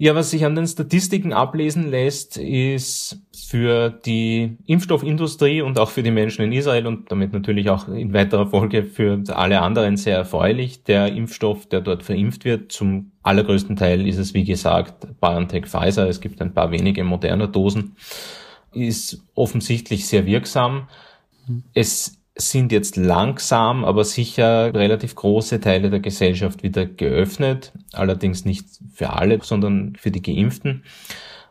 Ja, 0.05 0.15
was 0.15 0.31
sich 0.33 0.45
an 0.45 0.55
den 0.55 0.67
Statistiken 0.67 1.33
ablesen 1.33 1.89
lässt, 1.89 2.37
ist 2.37 3.23
für 3.49 3.89
die 3.89 4.59
Impfstoffindustrie 4.67 5.63
und 5.63 5.79
auch 5.79 5.89
für 5.89 6.03
die 6.03 6.11
Menschen 6.11 6.45
in 6.45 6.53
Israel 6.53 6.87
und 6.87 7.11
damit 7.11 7.33
natürlich 7.33 7.71
auch 7.71 7.89
in 7.89 8.13
weiterer 8.13 8.47
Folge 8.47 8.85
für 8.85 9.23
alle 9.29 9.63
anderen 9.63 9.97
sehr 9.97 10.19
erfreulich. 10.19 10.85
Der 10.85 11.11
Impfstoff, 11.11 11.65
der 11.71 11.81
dort 11.81 12.03
verimpft 12.03 12.45
wird, 12.45 12.71
zum 12.71 13.13
allergrößten 13.23 13.77
Teil 13.77 14.07
ist 14.07 14.19
es, 14.19 14.35
wie 14.35 14.45
gesagt, 14.45 15.07
BioNTech 15.23 15.65
Pfizer. 15.65 16.07
Es 16.07 16.21
gibt 16.21 16.43
ein 16.43 16.53
paar 16.53 16.71
wenige 16.71 17.03
moderne 17.03 17.49
Dosen, 17.49 17.97
ist 18.75 19.23
offensichtlich 19.35 20.07
sehr 20.07 20.27
wirksam. 20.27 20.87
Es 21.73 22.19
sind 22.37 22.73
jetzt 22.73 22.97
langsam, 22.97 23.85
aber 23.85 24.05
sicher 24.05 24.75
relativ 24.75 25.15
große 25.15 25.61
Teile 25.61 25.91
der 25.91 26.01
Gesellschaft 26.01 26.63
wieder 26.63 26.85
geöffnet. 26.85 27.73
Allerdings 27.93 28.45
nicht 28.45 28.67
für 28.93 29.11
alle, 29.11 29.39
sondern 29.43 29.95
für 29.97 30.11
die 30.11 30.23
Geimpften. 30.23 30.83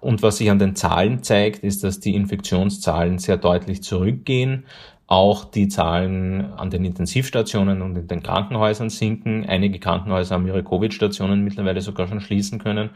Und 0.02 0.22
was 0.22 0.38
sich 0.38 0.52
an 0.52 0.60
den 0.60 0.76
Zahlen 0.76 1.24
zeigt, 1.24 1.64
ist, 1.64 1.86
dass 1.86 2.02
die 2.02 2.16
Infektionszahlen 2.16 3.20
sehr 3.20 3.38
deutlich 3.38 3.82
zurückgehen. 3.84 4.66
Auch 5.08 5.46
die 5.46 5.70
Zahlen 5.70 6.52
an 6.54 6.70
den 6.70 6.84
Intensivstationen 6.84 7.82
und 7.82 7.96
in 7.96 8.08
den 8.08 8.22
Krankenhäusern 8.22 8.90
sinken. 8.90 9.46
Einige 9.46 9.80
Krankenhäuser 9.80 10.36
haben 10.36 10.48
ihre 10.48 10.64
Covid-Stationen 10.64 11.46
mittlerweile 11.46 11.80
sogar 11.80 12.08
schon 12.10 12.20
schließen 12.20 12.60
können. 12.60 12.90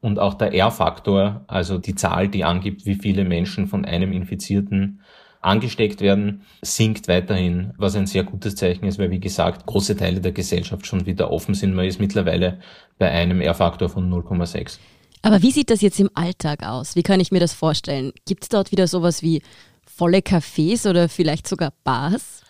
Und 0.00 0.20
auch 0.20 0.34
der 0.34 0.54
R-Faktor, 0.54 1.42
also 1.48 1.78
die 1.78 1.96
Zahl, 1.96 2.28
die 2.28 2.44
angibt, 2.44 2.86
wie 2.86 2.94
viele 2.94 3.24
Menschen 3.24 3.66
von 3.66 3.84
einem 3.84 4.12
Infizierten 4.12 5.00
angesteckt 5.44 6.00
werden, 6.00 6.42
sinkt 6.62 7.08
weiterhin, 7.08 7.74
was 7.76 7.96
ein 7.96 8.06
sehr 8.06 8.24
gutes 8.24 8.56
Zeichen 8.56 8.86
ist, 8.86 8.98
weil 8.98 9.10
wie 9.10 9.20
gesagt, 9.20 9.66
große 9.66 9.96
Teile 9.96 10.20
der 10.20 10.32
Gesellschaft 10.32 10.86
schon 10.86 11.06
wieder 11.06 11.30
offen 11.30 11.54
sind. 11.54 11.74
Man 11.74 11.86
ist 11.86 12.00
mittlerweile 12.00 12.60
bei 12.98 13.10
einem 13.10 13.40
R-Faktor 13.40 13.88
von 13.88 14.10
0,6. 14.10 14.78
Aber 15.22 15.42
wie 15.42 15.50
sieht 15.50 15.70
das 15.70 15.80
jetzt 15.80 16.00
im 16.00 16.10
Alltag 16.14 16.62
aus? 16.62 16.96
Wie 16.96 17.02
kann 17.02 17.18
ich 17.18 17.32
mir 17.32 17.40
das 17.40 17.54
vorstellen? 17.54 18.12
Gibt 18.26 18.42
es 18.42 18.48
dort 18.50 18.72
wieder 18.72 18.86
sowas 18.86 19.22
wie 19.22 19.42
volle 19.86 20.18
Cafés 20.18 20.88
oder 20.88 21.08
vielleicht 21.08 21.48
sogar 21.48 21.72
Bars? 21.82 22.42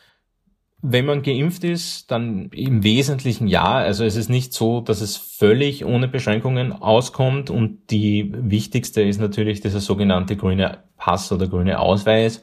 Wenn 0.86 1.06
man 1.06 1.22
geimpft 1.22 1.64
ist, 1.64 2.10
dann 2.10 2.50
im 2.50 2.82
Wesentlichen 2.82 3.48
ja. 3.48 3.76
Also 3.76 4.04
es 4.04 4.16
ist 4.16 4.28
nicht 4.28 4.52
so, 4.52 4.80
dass 4.80 5.00
es 5.00 5.16
völlig 5.16 5.86
ohne 5.86 6.08
Beschränkungen 6.08 6.72
auskommt. 6.72 7.48
Und 7.48 7.90
die 7.90 8.30
wichtigste 8.36 9.00
ist 9.00 9.18
natürlich 9.18 9.60
dieser 9.62 9.80
sogenannte 9.80 10.36
grüne 10.36 10.78
Pass 10.98 11.32
oder 11.32 11.46
grüne 11.48 11.78
Ausweis. 11.78 12.42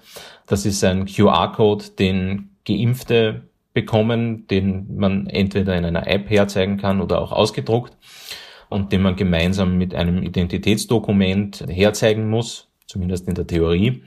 Das 0.52 0.66
ist 0.66 0.84
ein 0.84 1.06
QR-Code, 1.06 1.92
den 1.98 2.50
Geimpfte 2.68 3.44
bekommen, 3.74 4.48
den 4.48 4.98
man 4.98 5.28
entweder 5.28 5.78
in 5.78 5.86
einer 5.86 6.08
App 6.08 6.30
herzeigen 6.30 6.76
kann 6.76 7.00
oder 7.00 7.22
auch 7.22 7.32
ausgedruckt 7.32 7.96
und 8.68 8.92
den 8.92 9.02
man 9.02 9.16
gemeinsam 9.16 9.78
mit 9.78 9.96
einem 9.96 10.22
Identitätsdokument 10.22 11.64
herzeigen 11.70 12.30
muss, 12.30 12.68
zumindest 12.86 13.30
in 13.30 13.36
der 13.36 13.48
Theorie, 13.48 14.04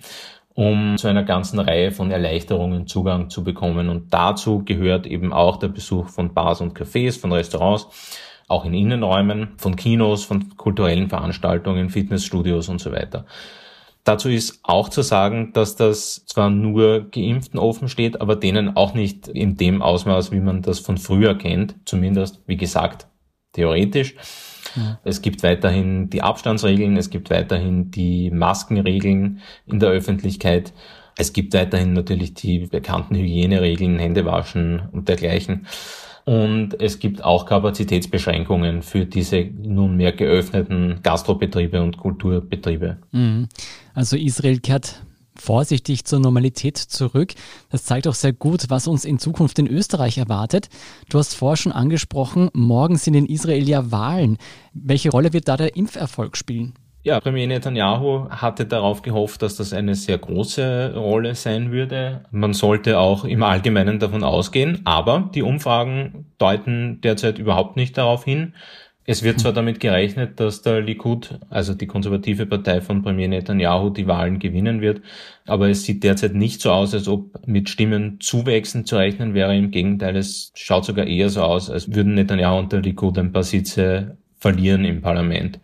um 0.53 0.99
zu 0.99 1.09
einer 1.09 1.23
ganzen 1.23 1.61
Reihe 1.61 1.93
von 1.93 2.11
Erleichterungen 2.11 2.87
Zugang 2.87 3.31
zu 3.31 3.43
bekommen. 3.43 3.89
Und 3.89 4.13
dazu 4.13 4.67
gehört 4.67 5.07
eben 5.07 5.33
auch 5.33 5.57
der 5.57 5.69
Besuch 5.69 6.11
von 6.11 6.35
Bars 6.35 6.61
und 6.61 6.79
Cafés, 6.79 7.19
von 7.19 7.33
Restaurants, 7.33 7.89
auch 8.49 8.67
in 8.67 8.75
Innenräumen, 8.75 9.55
von 9.57 9.77
Kinos, 9.77 10.25
von 10.25 10.59
kulturellen 10.59 11.09
Veranstaltungen, 11.09 11.89
Fitnessstudios 11.89 12.69
und 12.69 12.83
so 12.83 12.93
weiter. 12.93 13.25
Dazu 14.05 14.29
ist 14.29 14.61
auch 14.63 14.91
zu 14.91 15.01
sagen, 15.01 15.53
dass 15.55 15.77
das 15.77 16.27
zwar 16.27 16.51
nur 16.51 17.11
Geimpften 17.11 17.59
offen 17.59 17.89
steht, 17.89 18.21
aber 18.21 18.37
denen 18.37 18.77
auch 18.77 18.93
nicht 18.93 19.29
in 19.29 19.57
dem 19.57 19.81
Ausmaß, 19.81 20.31
wie 20.31 20.41
man 20.41 20.61
das 20.61 20.79
von 20.79 20.99
früher 20.99 21.37
kennt, 21.37 21.77
zumindest, 21.87 22.43
wie 22.47 22.59
gesagt, 22.59 23.07
theoretisch. 23.53 24.15
Ja. 24.77 25.01
Es 25.05 25.23
gibt 25.23 25.43
weiterhin 25.43 26.11
die 26.11 26.21
Abstandsregeln, 26.21 26.99
es 26.99 27.09
gibt 27.09 27.31
weiterhin 27.31 27.91
die 27.91 28.31
Maskenregeln 28.31 29.41
in 29.67 29.81
der 29.81 29.89
Öffentlichkeit. 29.91 30.75
Es 31.17 31.33
gibt 31.33 31.55
weiterhin 31.55 31.93
natürlich 31.95 32.35
die 32.35 32.67
bekannten 32.67 33.15
Hygieneregeln, 33.15 33.99
Händewaschen 33.99 34.83
und 34.93 35.09
dergleichen. 35.09 35.67
Und 36.25 36.81
es 36.81 36.99
gibt 36.99 37.23
auch 37.23 37.45
Kapazitätsbeschränkungen 37.45 38.83
für 38.83 39.05
diese 39.05 39.45
nunmehr 39.45 40.13
geöffneten 40.13 41.01
Gastrobetriebe 41.03 41.83
und 41.83 41.99
Kulturbetriebe. 41.99 42.97
Mhm. 43.13 43.49
Also 43.93 44.17
Israel 44.17 44.61
kehrt 44.61 45.03
vorsichtig 45.37 46.05
zur 46.05 46.21
Normalität 46.21 46.79
zurück. 46.79 47.35
Das 47.71 47.85
zeigt 47.85 48.07
auch 48.09 48.15
sehr 48.15 48.33
gut, 48.33 48.67
was 48.69 48.87
uns 48.87 49.05
in 49.05 49.19
Zukunft 49.19 49.59
in 49.59 49.67
Österreich 49.67 50.19
erwartet. 50.19 50.69
Du 51.09 51.19
hast 51.19 51.35
vorher 51.35 51.57
schon 51.57 51.73
angesprochen, 51.73 52.51
morgen 52.55 52.97
sind 52.97 53.15
in 53.15 53.27
Israel 53.27 53.69
ja 53.69 53.91
Wahlen. 53.91 54.39
Welche 54.73 55.11
Rolle 55.11 55.33
wird 55.33 55.49
da 55.49 55.57
der 55.57 55.77
Impferfolg 55.77 56.37
spielen? 56.37 56.75
Ja, 57.07 57.21
Premier 57.21 57.47
Netanyahu 57.47 58.31
hatte 58.31 58.65
darauf 58.65 59.03
gehofft, 59.03 59.43
dass 59.43 59.57
das 59.57 59.75
eine 59.75 59.95
sehr 59.95 60.17
große 60.17 60.95
Rolle 60.97 61.35
sein 61.35 61.71
würde. 61.71 62.25
Man 62.31 62.55
sollte 62.55 62.99
auch 62.99 63.27
im 63.27 63.43
Allgemeinen 63.43 63.99
davon 63.99 64.25
ausgehen, 64.25 64.81
aber 64.85 65.29
die 65.35 65.43
Umfragen 65.43 66.33
deuten 66.39 67.03
derzeit 67.03 67.39
überhaupt 67.39 67.77
nicht 67.77 67.99
darauf 67.99 68.25
hin. 68.25 68.55
Es 69.05 69.23
wird 69.23 69.39
zwar 69.39 69.53
damit 69.53 69.81
gerechnet, 69.81 70.41
dass 70.41 70.63
der 70.63 70.81
Likud, 70.81 71.39
also 71.51 71.75
die 71.75 71.87
konservative 71.87 72.47
Partei 72.47 72.81
von 72.81 73.03
Premier 73.03 73.29
Netanyahu, 73.29 73.91
die 73.91 74.07
Wahlen 74.07 74.39
gewinnen 74.39 74.81
wird, 74.81 75.03
aber 75.45 75.69
es 75.69 75.85
sieht 75.85 76.05
derzeit 76.05 76.35
nicht 76.35 76.63
so 76.63 76.71
aus, 76.71 76.95
als 76.95 77.07
ob 77.07 77.47
mit 77.47 77.69
Stimmenzuwächsen 77.69 78.87
zu 78.87 78.97
rechnen 78.97 79.35
wäre. 79.35 79.55
Im 79.55 79.71
Gegenteil, 79.71 80.17
es 80.17 80.53
schaut 80.55 80.87
sogar 80.87 81.07
eher 81.07 81.29
so 81.29 81.43
aus, 81.43 81.69
als 81.69 81.95
würden 81.95 82.15
Netanyahu 82.15 82.61
und 82.61 82.73
der 82.73 82.81
Likud 82.81 83.19
ein 83.19 83.31
paar 83.31 83.43
Sitze 83.43 84.17
verlieren 84.39 84.87
im 84.87 85.03
Parlament. 85.03 85.61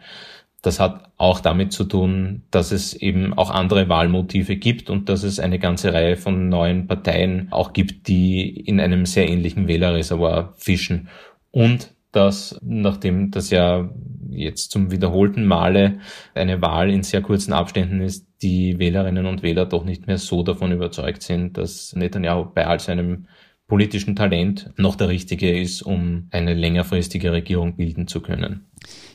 Das 0.62 0.78
hat 0.78 1.10
auch 1.16 1.40
damit 1.40 1.72
zu 1.72 1.84
tun, 1.84 2.42
dass 2.50 2.70
es 2.70 2.92
eben 2.94 3.32
auch 3.32 3.50
andere 3.50 3.88
Wahlmotive 3.88 4.56
gibt 4.56 4.90
und 4.90 5.08
dass 5.08 5.22
es 5.22 5.40
eine 5.40 5.58
ganze 5.58 5.92
Reihe 5.94 6.16
von 6.16 6.48
neuen 6.48 6.86
Parteien 6.86 7.48
auch 7.50 7.72
gibt, 7.72 8.08
die 8.08 8.48
in 8.50 8.78
einem 8.78 9.06
sehr 9.06 9.28
ähnlichen 9.28 9.68
Wählerreservoir 9.68 10.52
fischen. 10.56 11.08
Und 11.50 11.94
dass, 12.12 12.58
nachdem 12.62 13.30
das 13.30 13.50
ja 13.50 13.88
jetzt 14.30 14.70
zum 14.70 14.90
wiederholten 14.90 15.46
Male 15.46 16.00
eine 16.34 16.60
Wahl 16.60 16.90
in 16.90 17.02
sehr 17.02 17.22
kurzen 17.22 17.52
Abständen 17.52 18.00
ist, 18.00 18.26
die 18.42 18.78
Wählerinnen 18.78 19.26
und 19.26 19.42
Wähler 19.42 19.66
doch 19.66 19.84
nicht 19.84 20.06
mehr 20.06 20.18
so 20.18 20.42
davon 20.42 20.72
überzeugt 20.72 21.22
sind, 21.22 21.56
dass 21.56 21.94
Netanyahu 21.94 22.46
bei 22.52 22.66
all 22.66 22.80
seinem 22.80 23.26
politischen 23.70 24.16
Talent 24.16 24.68
noch 24.76 24.96
der 24.96 25.08
Richtige 25.08 25.58
ist, 25.58 25.82
um 25.82 26.26
eine 26.32 26.54
längerfristige 26.54 27.30
Regierung 27.30 27.76
bilden 27.76 28.08
zu 28.08 28.20
können. 28.20 28.66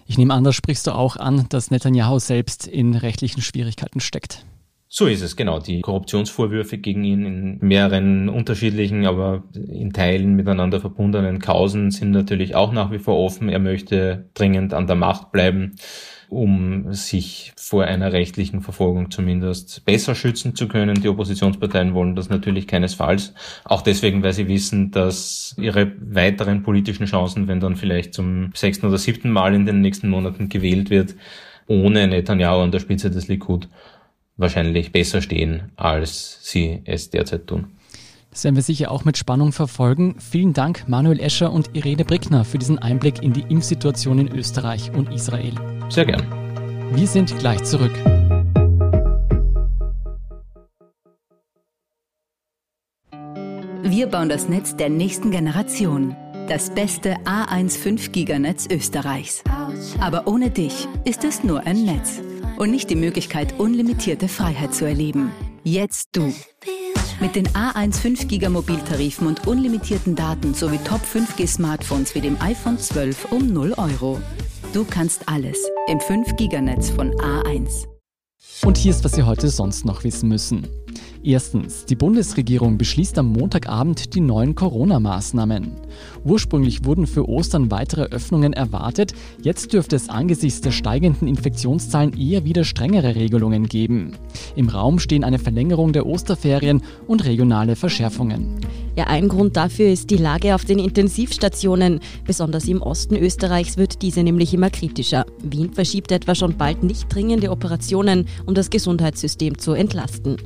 Ich 0.08 0.18
nehme 0.18 0.34
an, 0.34 0.46
da 0.46 0.54
sprichst 0.54 0.88
du 0.88 0.92
auch 0.92 1.18
an, 1.18 1.46
dass 1.50 1.72
Netanyahu 1.72 2.20
selbst 2.20 2.66
in 2.66 2.96
rechtlichen 2.96 3.42
Schwierigkeiten 3.42 4.00
steckt. 4.00 4.46
So 4.88 5.08
ist 5.08 5.22
es, 5.22 5.36
genau. 5.36 5.60
Die 5.60 5.82
Korruptionsvorwürfe 5.82 6.78
gegen 6.78 7.04
ihn 7.04 7.26
in 7.26 7.58
mehreren 7.60 8.30
unterschiedlichen, 8.30 9.06
aber 9.06 9.44
in 9.54 9.92
Teilen 9.92 10.36
miteinander 10.36 10.80
verbundenen 10.80 11.40
Kausen 11.40 11.92
sind 11.92 12.12
natürlich 12.12 12.56
auch 12.56 12.72
nach 12.72 12.92
wie 12.92 13.00
vor 13.00 13.18
offen. 13.18 13.50
Er 13.50 13.60
möchte 13.60 14.30
dringend 14.36 14.74
an 14.74 14.88
der 14.88 14.96
Macht 14.96 15.34
bleiben 15.34 15.76
um 16.30 16.94
sich 16.94 17.54
vor 17.58 17.84
einer 17.86 18.14
rechtlichen 18.14 18.62
Verfolgung 18.62 19.12
zumindest 19.12 19.86
besser 19.86 20.16
schützen 20.16 20.56
zu 20.56 20.68
können. 20.68 21.02
Die 21.02 21.10
Oppositionsparteien 21.10 21.94
wollen 21.94 22.16
das 22.16 22.30
natürlich 22.30 22.68
keinesfalls. 22.68 23.34
Auch 23.64 23.82
deswegen, 23.82 24.24
weil 24.24 24.34
sie 24.34 24.48
wissen, 24.48 24.92
dass 24.92 25.56
ihre 25.58 25.92
weiteren 26.00 26.64
politischen 26.64 27.06
Chancen, 27.06 27.48
wenn 27.48 27.60
dann 27.60 27.76
vielleicht 27.76 28.14
zum 28.14 28.52
sechsten 28.54 28.88
oder 28.88 28.98
siebten 28.98 29.32
Mal 29.32 29.54
in 29.54 29.66
den 29.66 29.82
nächsten 29.82 30.10
Monaten 30.10 30.50
gewählt 30.50 30.90
wird, 30.90 31.16
ohne 31.68 32.08
Netanyahu 32.08 32.62
an 32.62 32.72
der 32.72 32.80
Spitze 32.80 33.10
des 33.10 33.28
Likud 33.28 33.68
wahrscheinlich 34.38 34.92
besser 34.92 35.22
stehen, 35.22 35.72
als 35.76 36.40
sie 36.42 36.82
es 36.86 37.10
derzeit 37.10 37.48
tun. 37.48 37.75
Das 38.36 38.44
werden 38.44 38.58
wir 38.58 38.64
sicher 38.64 38.92
auch 38.92 39.06
mit 39.06 39.18
Spannung 39.18 39.54
verfolgen. 39.54 40.18
Vielen 40.20 40.52
Dank 40.52 40.90
Manuel 40.90 41.22
Escher 41.22 41.54
und 41.54 41.74
Irene 41.74 42.04
Brickner 42.04 42.44
für 42.44 42.58
diesen 42.58 42.78
Einblick 42.78 43.24
in 43.24 43.32
die 43.32 43.46
Impfsituation 43.48 44.20
in 44.20 44.28
Österreich 44.28 44.92
und 44.92 45.10
Israel. 45.14 45.54
Sehr 45.88 46.04
gern. 46.04 46.28
Wir 46.94 47.08
sind 47.08 47.40
gleich 47.40 47.64
zurück. 47.64 47.94
Wir 53.84 54.08
bauen 54.08 54.28
das 54.28 54.50
Netz 54.50 54.76
der 54.76 54.90
nächsten 54.90 55.32
Generation. 55.32 56.14
Das 56.50 56.72
beste 56.72 57.16
A1 57.24 57.78
5 57.78 58.12
Giganetz 58.12 58.68
Österreichs. 58.70 59.46
Aber 60.02 60.28
ohne 60.28 60.50
dich 60.50 60.90
ist 61.06 61.24
es 61.24 61.46
nur 61.46 61.66
ein 61.66 61.86
Netz 61.86 62.20
und 62.58 62.70
nicht 62.70 62.90
die 62.90 62.98
Möglichkeit, 62.98 63.58
unlimitierte 63.58 64.28
Freiheit 64.28 64.74
zu 64.74 64.84
erleben. 64.84 65.32
Jetzt 65.64 66.10
du. 66.12 66.34
Mit 67.22 67.36
den 67.36 67.48
A1 67.50 67.96
5 67.96 68.28
Giga 68.28 68.50
Mobiltarifen 68.50 69.28
und 69.28 69.48
unlimitierten 69.48 70.16
Daten 70.16 70.54
sowie 70.54 70.80
Top 70.80 71.02
5G 71.02 71.48
Smartphones 71.48 72.14
wie 72.14 72.22
dem 72.22 72.40
iPhone 72.42 72.78
12 72.78 73.32
um 73.32 73.54
0 73.54 73.74
Euro. 73.78 74.20
Du 74.74 74.84
kannst 74.84 75.28
alles 75.28 75.58
im 75.88 76.00
5 76.02 76.36
Giganetz 76.36 76.90
von 76.90 77.12
A1. 77.12 77.86
Und 78.66 78.78
hier 78.78 78.92
ist, 78.92 79.04
was 79.06 79.14
Sie 79.14 79.24
heute 79.24 79.50
sonst 79.50 79.86
noch 79.86 80.04
wissen 80.04 80.28
müssen. 80.28 80.68
Erstens, 81.26 81.86
die 81.86 81.96
Bundesregierung 81.96 82.78
beschließt 82.78 83.18
am 83.18 83.32
Montagabend 83.32 84.14
die 84.14 84.20
neuen 84.20 84.54
Corona-Maßnahmen. 84.54 85.72
Ursprünglich 86.24 86.86
wurden 86.86 87.08
für 87.08 87.28
Ostern 87.28 87.72
weitere 87.72 88.04
Öffnungen 88.04 88.54
erwartet, 88.54 89.14
jetzt 89.42 89.74
dürfte 89.74 89.96
es 89.96 90.08
angesichts 90.08 90.62
der 90.62 90.70
steigenden 90.70 91.28
Infektionszahlen 91.28 92.16
eher 92.16 92.46
wieder 92.46 92.64
strengere 92.64 93.16
Regelungen 93.16 93.66
geben. 93.66 94.12
Im 94.56 94.70
Raum 94.70 95.00
stehen 95.00 95.24
eine 95.24 95.40
Verlängerung 95.40 95.94
der 95.94 96.06
Osterferien 96.06 96.84
und 97.08 97.26
regionale 97.26 97.76
Verschärfungen. 97.76 98.60
Ja, 98.96 99.08
ein 99.08 99.28
Grund 99.28 99.58
dafür 99.58 99.88
ist 99.88 100.12
die 100.12 100.18
Lage 100.18 100.54
auf 100.54 100.64
den 100.64 100.78
Intensivstationen. 100.78 102.02
Besonders 102.26 102.68
im 102.68 102.84
Osten 102.84 103.16
Österreichs 103.16 103.78
wird 103.78 104.04
diese 104.04 104.22
nämlich 104.22 104.54
immer 104.54 104.70
kritischer. 104.70 105.26
Wien 105.42 105.74
verschiebt 105.74 106.12
etwa 106.12 106.36
schon 106.36 106.56
bald 106.56 106.84
nicht 106.84 107.14
dringende 107.14 107.50
Operationen, 107.50 108.28
um 108.46 108.54
das 108.54 108.70
Gesundheitssystem 108.70 109.58
zu 109.58 109.74
entlasten. 109.74 110.38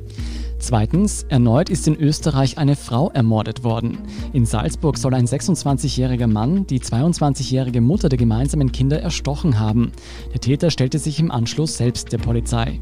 Zweitens, 0.60 1.24
erneut 1.30 1.70
ist 1.70 1.88
in 1.88 1.96
Österreich 1.96 2.58
eine 2.58 2.76
Frau 2.76 3.10
ermordet 3.10 3.64
worden. 3.64 3.98
In 4.34 4.44
Salzburg 4.44 4.98
soll 4.98 5.14
ein 5.14 5.26
26-jähriger 5.26 6.26
Mann 6.26 6.66
die 6.66 6.80
22-jährige 6.80 7.80
Mutter 7.80 8.10
der 8.10 8.18
gemeinsamen 8.18 8.70
Kinder 8.70 9.00
erstochen 9.00 9.58
haben. 9.58 9.90
Der 10.34 10.40
Täter 10.40 10.70
stellte 10.70 10.98
sich 10.98 11.18
im 11.18 11.30
Anschluss 11.30 11.78
selbst 11.78 12.12
der 12.12 12.18
Polizei. 12.18 12.78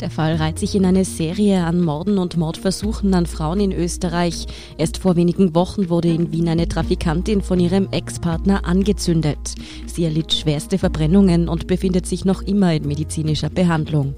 Der 0.00 0.10
Fall 0.10 0.36
reiht 0.36 0.58
sich 0.58 0.74
in 0.74 0.84
eine 0.84 1.06
Serie 1.06 1.64
an 1.64 1.80
Morden 1.80 2.18
und 2.18 2.36
Mordversuchen 2.36 3.14
an 3.14 3.24
Frauen 3.24 3.60
in 3.60 3.72
Österreich. 3.72 4.46
Erst 4.76 4.98
vor 4.98 5.16
wenigen 5.16 5.54
Wochen 5.54 5.88
wurde 5.88 6.08
in 6.08 6.30
Wien 6.30 6.48
eine 6.48 6.68
Trafikantin 6.68 7.40
von 7.40 7.58
ihrem 7.58 7.88
Ex-Partner 7.90 8.66
angezündet. 8.66 9.54
Sie 9.86 10.04
erlitt 10.04 10.34
schwerste 10.34 10.76
Verbrennungen 10.76 11.48
und 11.48 11.68
befindet 11.68 12.04
sich 12.04 12.26
noch 12.26 12.42
immer 12.42 12.74
in 12.74 12.86
medizinischer 12.86 13.48
Behandlung. 13.48 14.14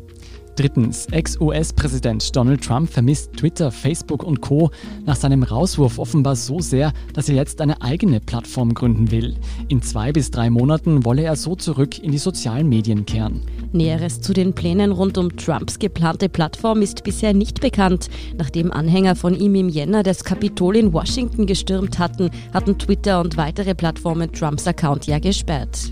Drittens, 0.57 1.05
Ex-US-Präsident 1.11 2.35
Donald 2.35 2.65
Trump 2.65 2.91
vermisst 2.91 3.35
Twitter, 3.35 3.71
Facebook 3.71 4.23
und 4.23 4.41
Co. 4.41 4.71
nach 5.05 5.17
seinem 5.17 5.43
Rauswurf 5.43 5.99
offenbar 5.99 6.35
so 6.35 6.61
sehr, 6.61 6.95
dass 7.13 7.29
er 7.29 7.35
jetzt 7.35 7.61
eine 7.61 7.83
eigene 7.83 8.21
Plattform 8.21 8.73
gründen 8.73 9.11
will. 9.11 9.37
In 9.69 9.83
zwei 9.83 10.13
bis 10.13 10.31
drei 10.31 10.49
Monaten 10.49 11.05
wolle 11.05 11.25
er 11.25 11.37
so 11.37 11.57
zurück 11.57 11.99
in 11.99 12.11
die 12.11 12.19
sozialen 12.19 12.71
Medien 12.71 13.05
kehren. 13.05 13.43
Näheres 13.73 14.23
zu 14.23 14.33
den 14.33 14.55
Plänen 14.55 14.93
rund 14.93 15.19
um 15.19 15.37
Trumps 15.37 15.79
geplante 15.79 16.31
Plattform 16.31 16.81
ist 16.81 17.05
bisher 17.05 17.35
nicht 17.35 17.61
bekannt. 17.61 18.09
Nachdem 18.39 18.73
Anhänger 18.73 19.15
von 19.15 19.35
ihm 19.35 19.55
im 19.57 19.69
Jänner 19.69 20.03
das 20.03 20.25
Kapitol 20.25 20.77
in 20.77 20.95
Washington 20.95 21.45
gestürmt 21.47 21.99
hatten, 21.99 22.31
hatten 22.55 22.79
Twitter 22.79 23.21
und 23.21 23.37
weitere 23.37 23.75
Plattformen 23.75 24.33
Trumps 24.33 24.67
Account 24.67 25.07
ja 25.07 25.19
gesperrt. 25.19 25.91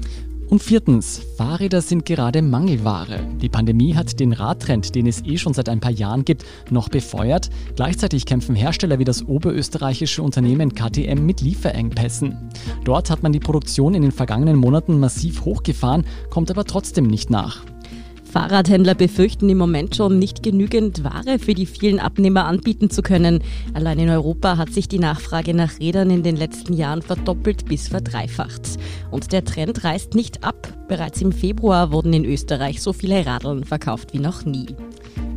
Und 0.48 0.62
viertens, 0.62 1.20
Fahrräder 1.37 1.80
sind 1.80 2.04
gerade 2.04 2.42
Mangelware. 2.42 3.26
Die 3.40 3.48
Pandemie 3.48 3.94
hat 3.94 4.20
den 4.20 4.33
Radtrend, 4.33 4.94
den 4.94 5.07
es 5.07 5.24
eh 5.24 5.38
schon 5.38 5.54
seit 5.54 5.68
ein 5.68 5.80
paar 5.80 5.90
Jahren 5.90 6.24
gibt, 6.24 6.44
noch 6.70 6.88
befeuert. 6.88 7.50
Gleichzeitig 7.76 8.26
kämpfen 8.26 8.54
Hersteller 8.54 8.98
wie 8.98 9.04
das 9.04 9.26
oberösterreichische 9.26 10.22
Unternehmen 10.22 10.74
KTM 10.74 11.24
mit 11.24 11.40
Lieferengpässen. 11.40 12.50
Dort 12.85 13.11
hat 13.11 13.22
man 13.22 13.33
die 13.33 13.40
Produktion 13.40 13.94
in 13.94 14.02
den 14.02 14.12
vergangenen 14.12 14.57
Monaten 14.57 15.00
massiv 15.00 15.44
hochgefahren, 15.44 16.04
kommt 16.30 16.50
aber 16.50 16.64
trotzdem 16.64 17.07
nicht 17.07 17.30
nach. 17.30 17.64
Fahrradhändler 18.35 18.97
befürchten 18.97 19.49
im 19.49 19.59
Moment 19.59 19.94
schon 19.94 20.18
nicht 20.18 20.42
genügend 20.42 21.05
Ware 21.05 21.38
für 21.38 21.55
die 21.55 21.66
vielen 21.66 22.01
Abnehmer 22.01 22.47
anbieten 22.47 22.90
zu 22.90 23.01
können. 23.01 23.44
Allein 23.75 24.01
in 24.01 24.11
Europa 24.11 24.57
hat 24.57 24.73
sich 24.73 24.88
die 24.88 24.99
Nachfrage 24.99 25.55
nach 25.55 25.79
Rädern 25.79 26.11
in 26.11 26.25
den 26.25 26.35
letzten 26.35 26.73
Jahren 26.73 27.01
verdoppelt 27.01 27.66
bis 27.66 27.87
verdreifacht. 27.87 28.77
Und 29.12 29.31
der 29.31 29.44
Trend 29.44 29.85
reißt 29.85 30.16
nicht 30.16 30.42
ab. 30.42 30.66
Bereits 30.88 31.23
im 31.23 31.31
Februar 31.31 31.92
wurden 31.92 32.12
in 32.12 32.25
Österreich 32.25 32.83
so 32.83 32.92
viele 32.92 33.25
Radeln 33.25 33.62
verkauft 33.62 34.12
wie 34.14 34.18
noch 34.18 34.44
nie. 34.44 34.66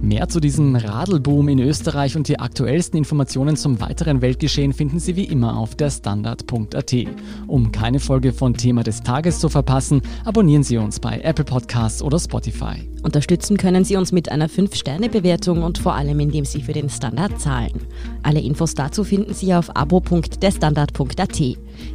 Mehr 0.02 0.30
zu 0.30 0.40
diesem 0.40 0.76
Radelboom 0.76 1.50
in 1.50 1.60
Österreich 1.60 2.16
und 2.16 2.28
die 2.28 2.40
aktuellsten 2.40 2.98
Informationen 2.98 3.56
zum 3.56 3.82
weiteren 3.82 4.22
Weltgeschehen 4.22 4.72
finden 4.72 5.00
Sie 5.00 5.16
wie 5.16 5.24
immer 5.24 5.58
auf 5.58 5.76
der 5.76 5.90
Standard.at. 5.90 6.96
Um 7.48 7.72
keine 7.72 8.00
Folge 8.00 8.32
von 8.32 8.54
Thema 8.54 8.84
des 8.84 9.02
Tages 9.02 9.40
zu 9.40 9.50
verpassen, 9.50 10.02
abonnieren 10.24 10.64
Sie 10.64 10.78
uns 10.78 11.00
bei 11.00 11.20
Apple 11.22 11.46
Podcasts 11.46 12.04
oder 12.04 12.20
Spotify. 12.20 12.88
Unterstützen 13.02 13.58
können 13.58 13.86
Sie 13.86 13.96
uns 13.96 14.12
mit 14.12 14.30
einer 14.32 14.50
5-Sterne-Bewertung 14.50 15.64
und 15.64 15.80
vor 15.80 15.96
allem, 15.96 16.20
indem 16.20 16.46
Sie 16.46 16.62
für 16.62 16.74
den 16.74 16.90
Standard 16.90 17.40
zahlen. 17.40 17.74
Alle 18.22 18.40
Infos 18.40 18.76
dazu 18.76 19.04
finden 19.04 19.34
Sie 19.34 19.54
auf 19.54 19.76
abo.derstandard.at. 19.76 21.42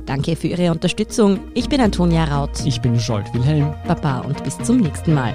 Danke 0.07 0.37
für 0.37 0.49
Ihre 0.49 0.71
Unterstützung. 0.73 1.39
Ich 1.55 1.69
bin 1.69 1.81
Antonia 1.81 2.25
Raut. 2.25 2.65
Ich 2.65 2.81
bin 2.81 2.99
Scholt 2.99 3.33
Wilhelm. 3.33 3.73
Baba 3.87 4.21
und 4.21 4.43
bis 4.43 4.59
zum 4.59 4.79
nächsten 4.79 5.15
Mal. 5.15 5.35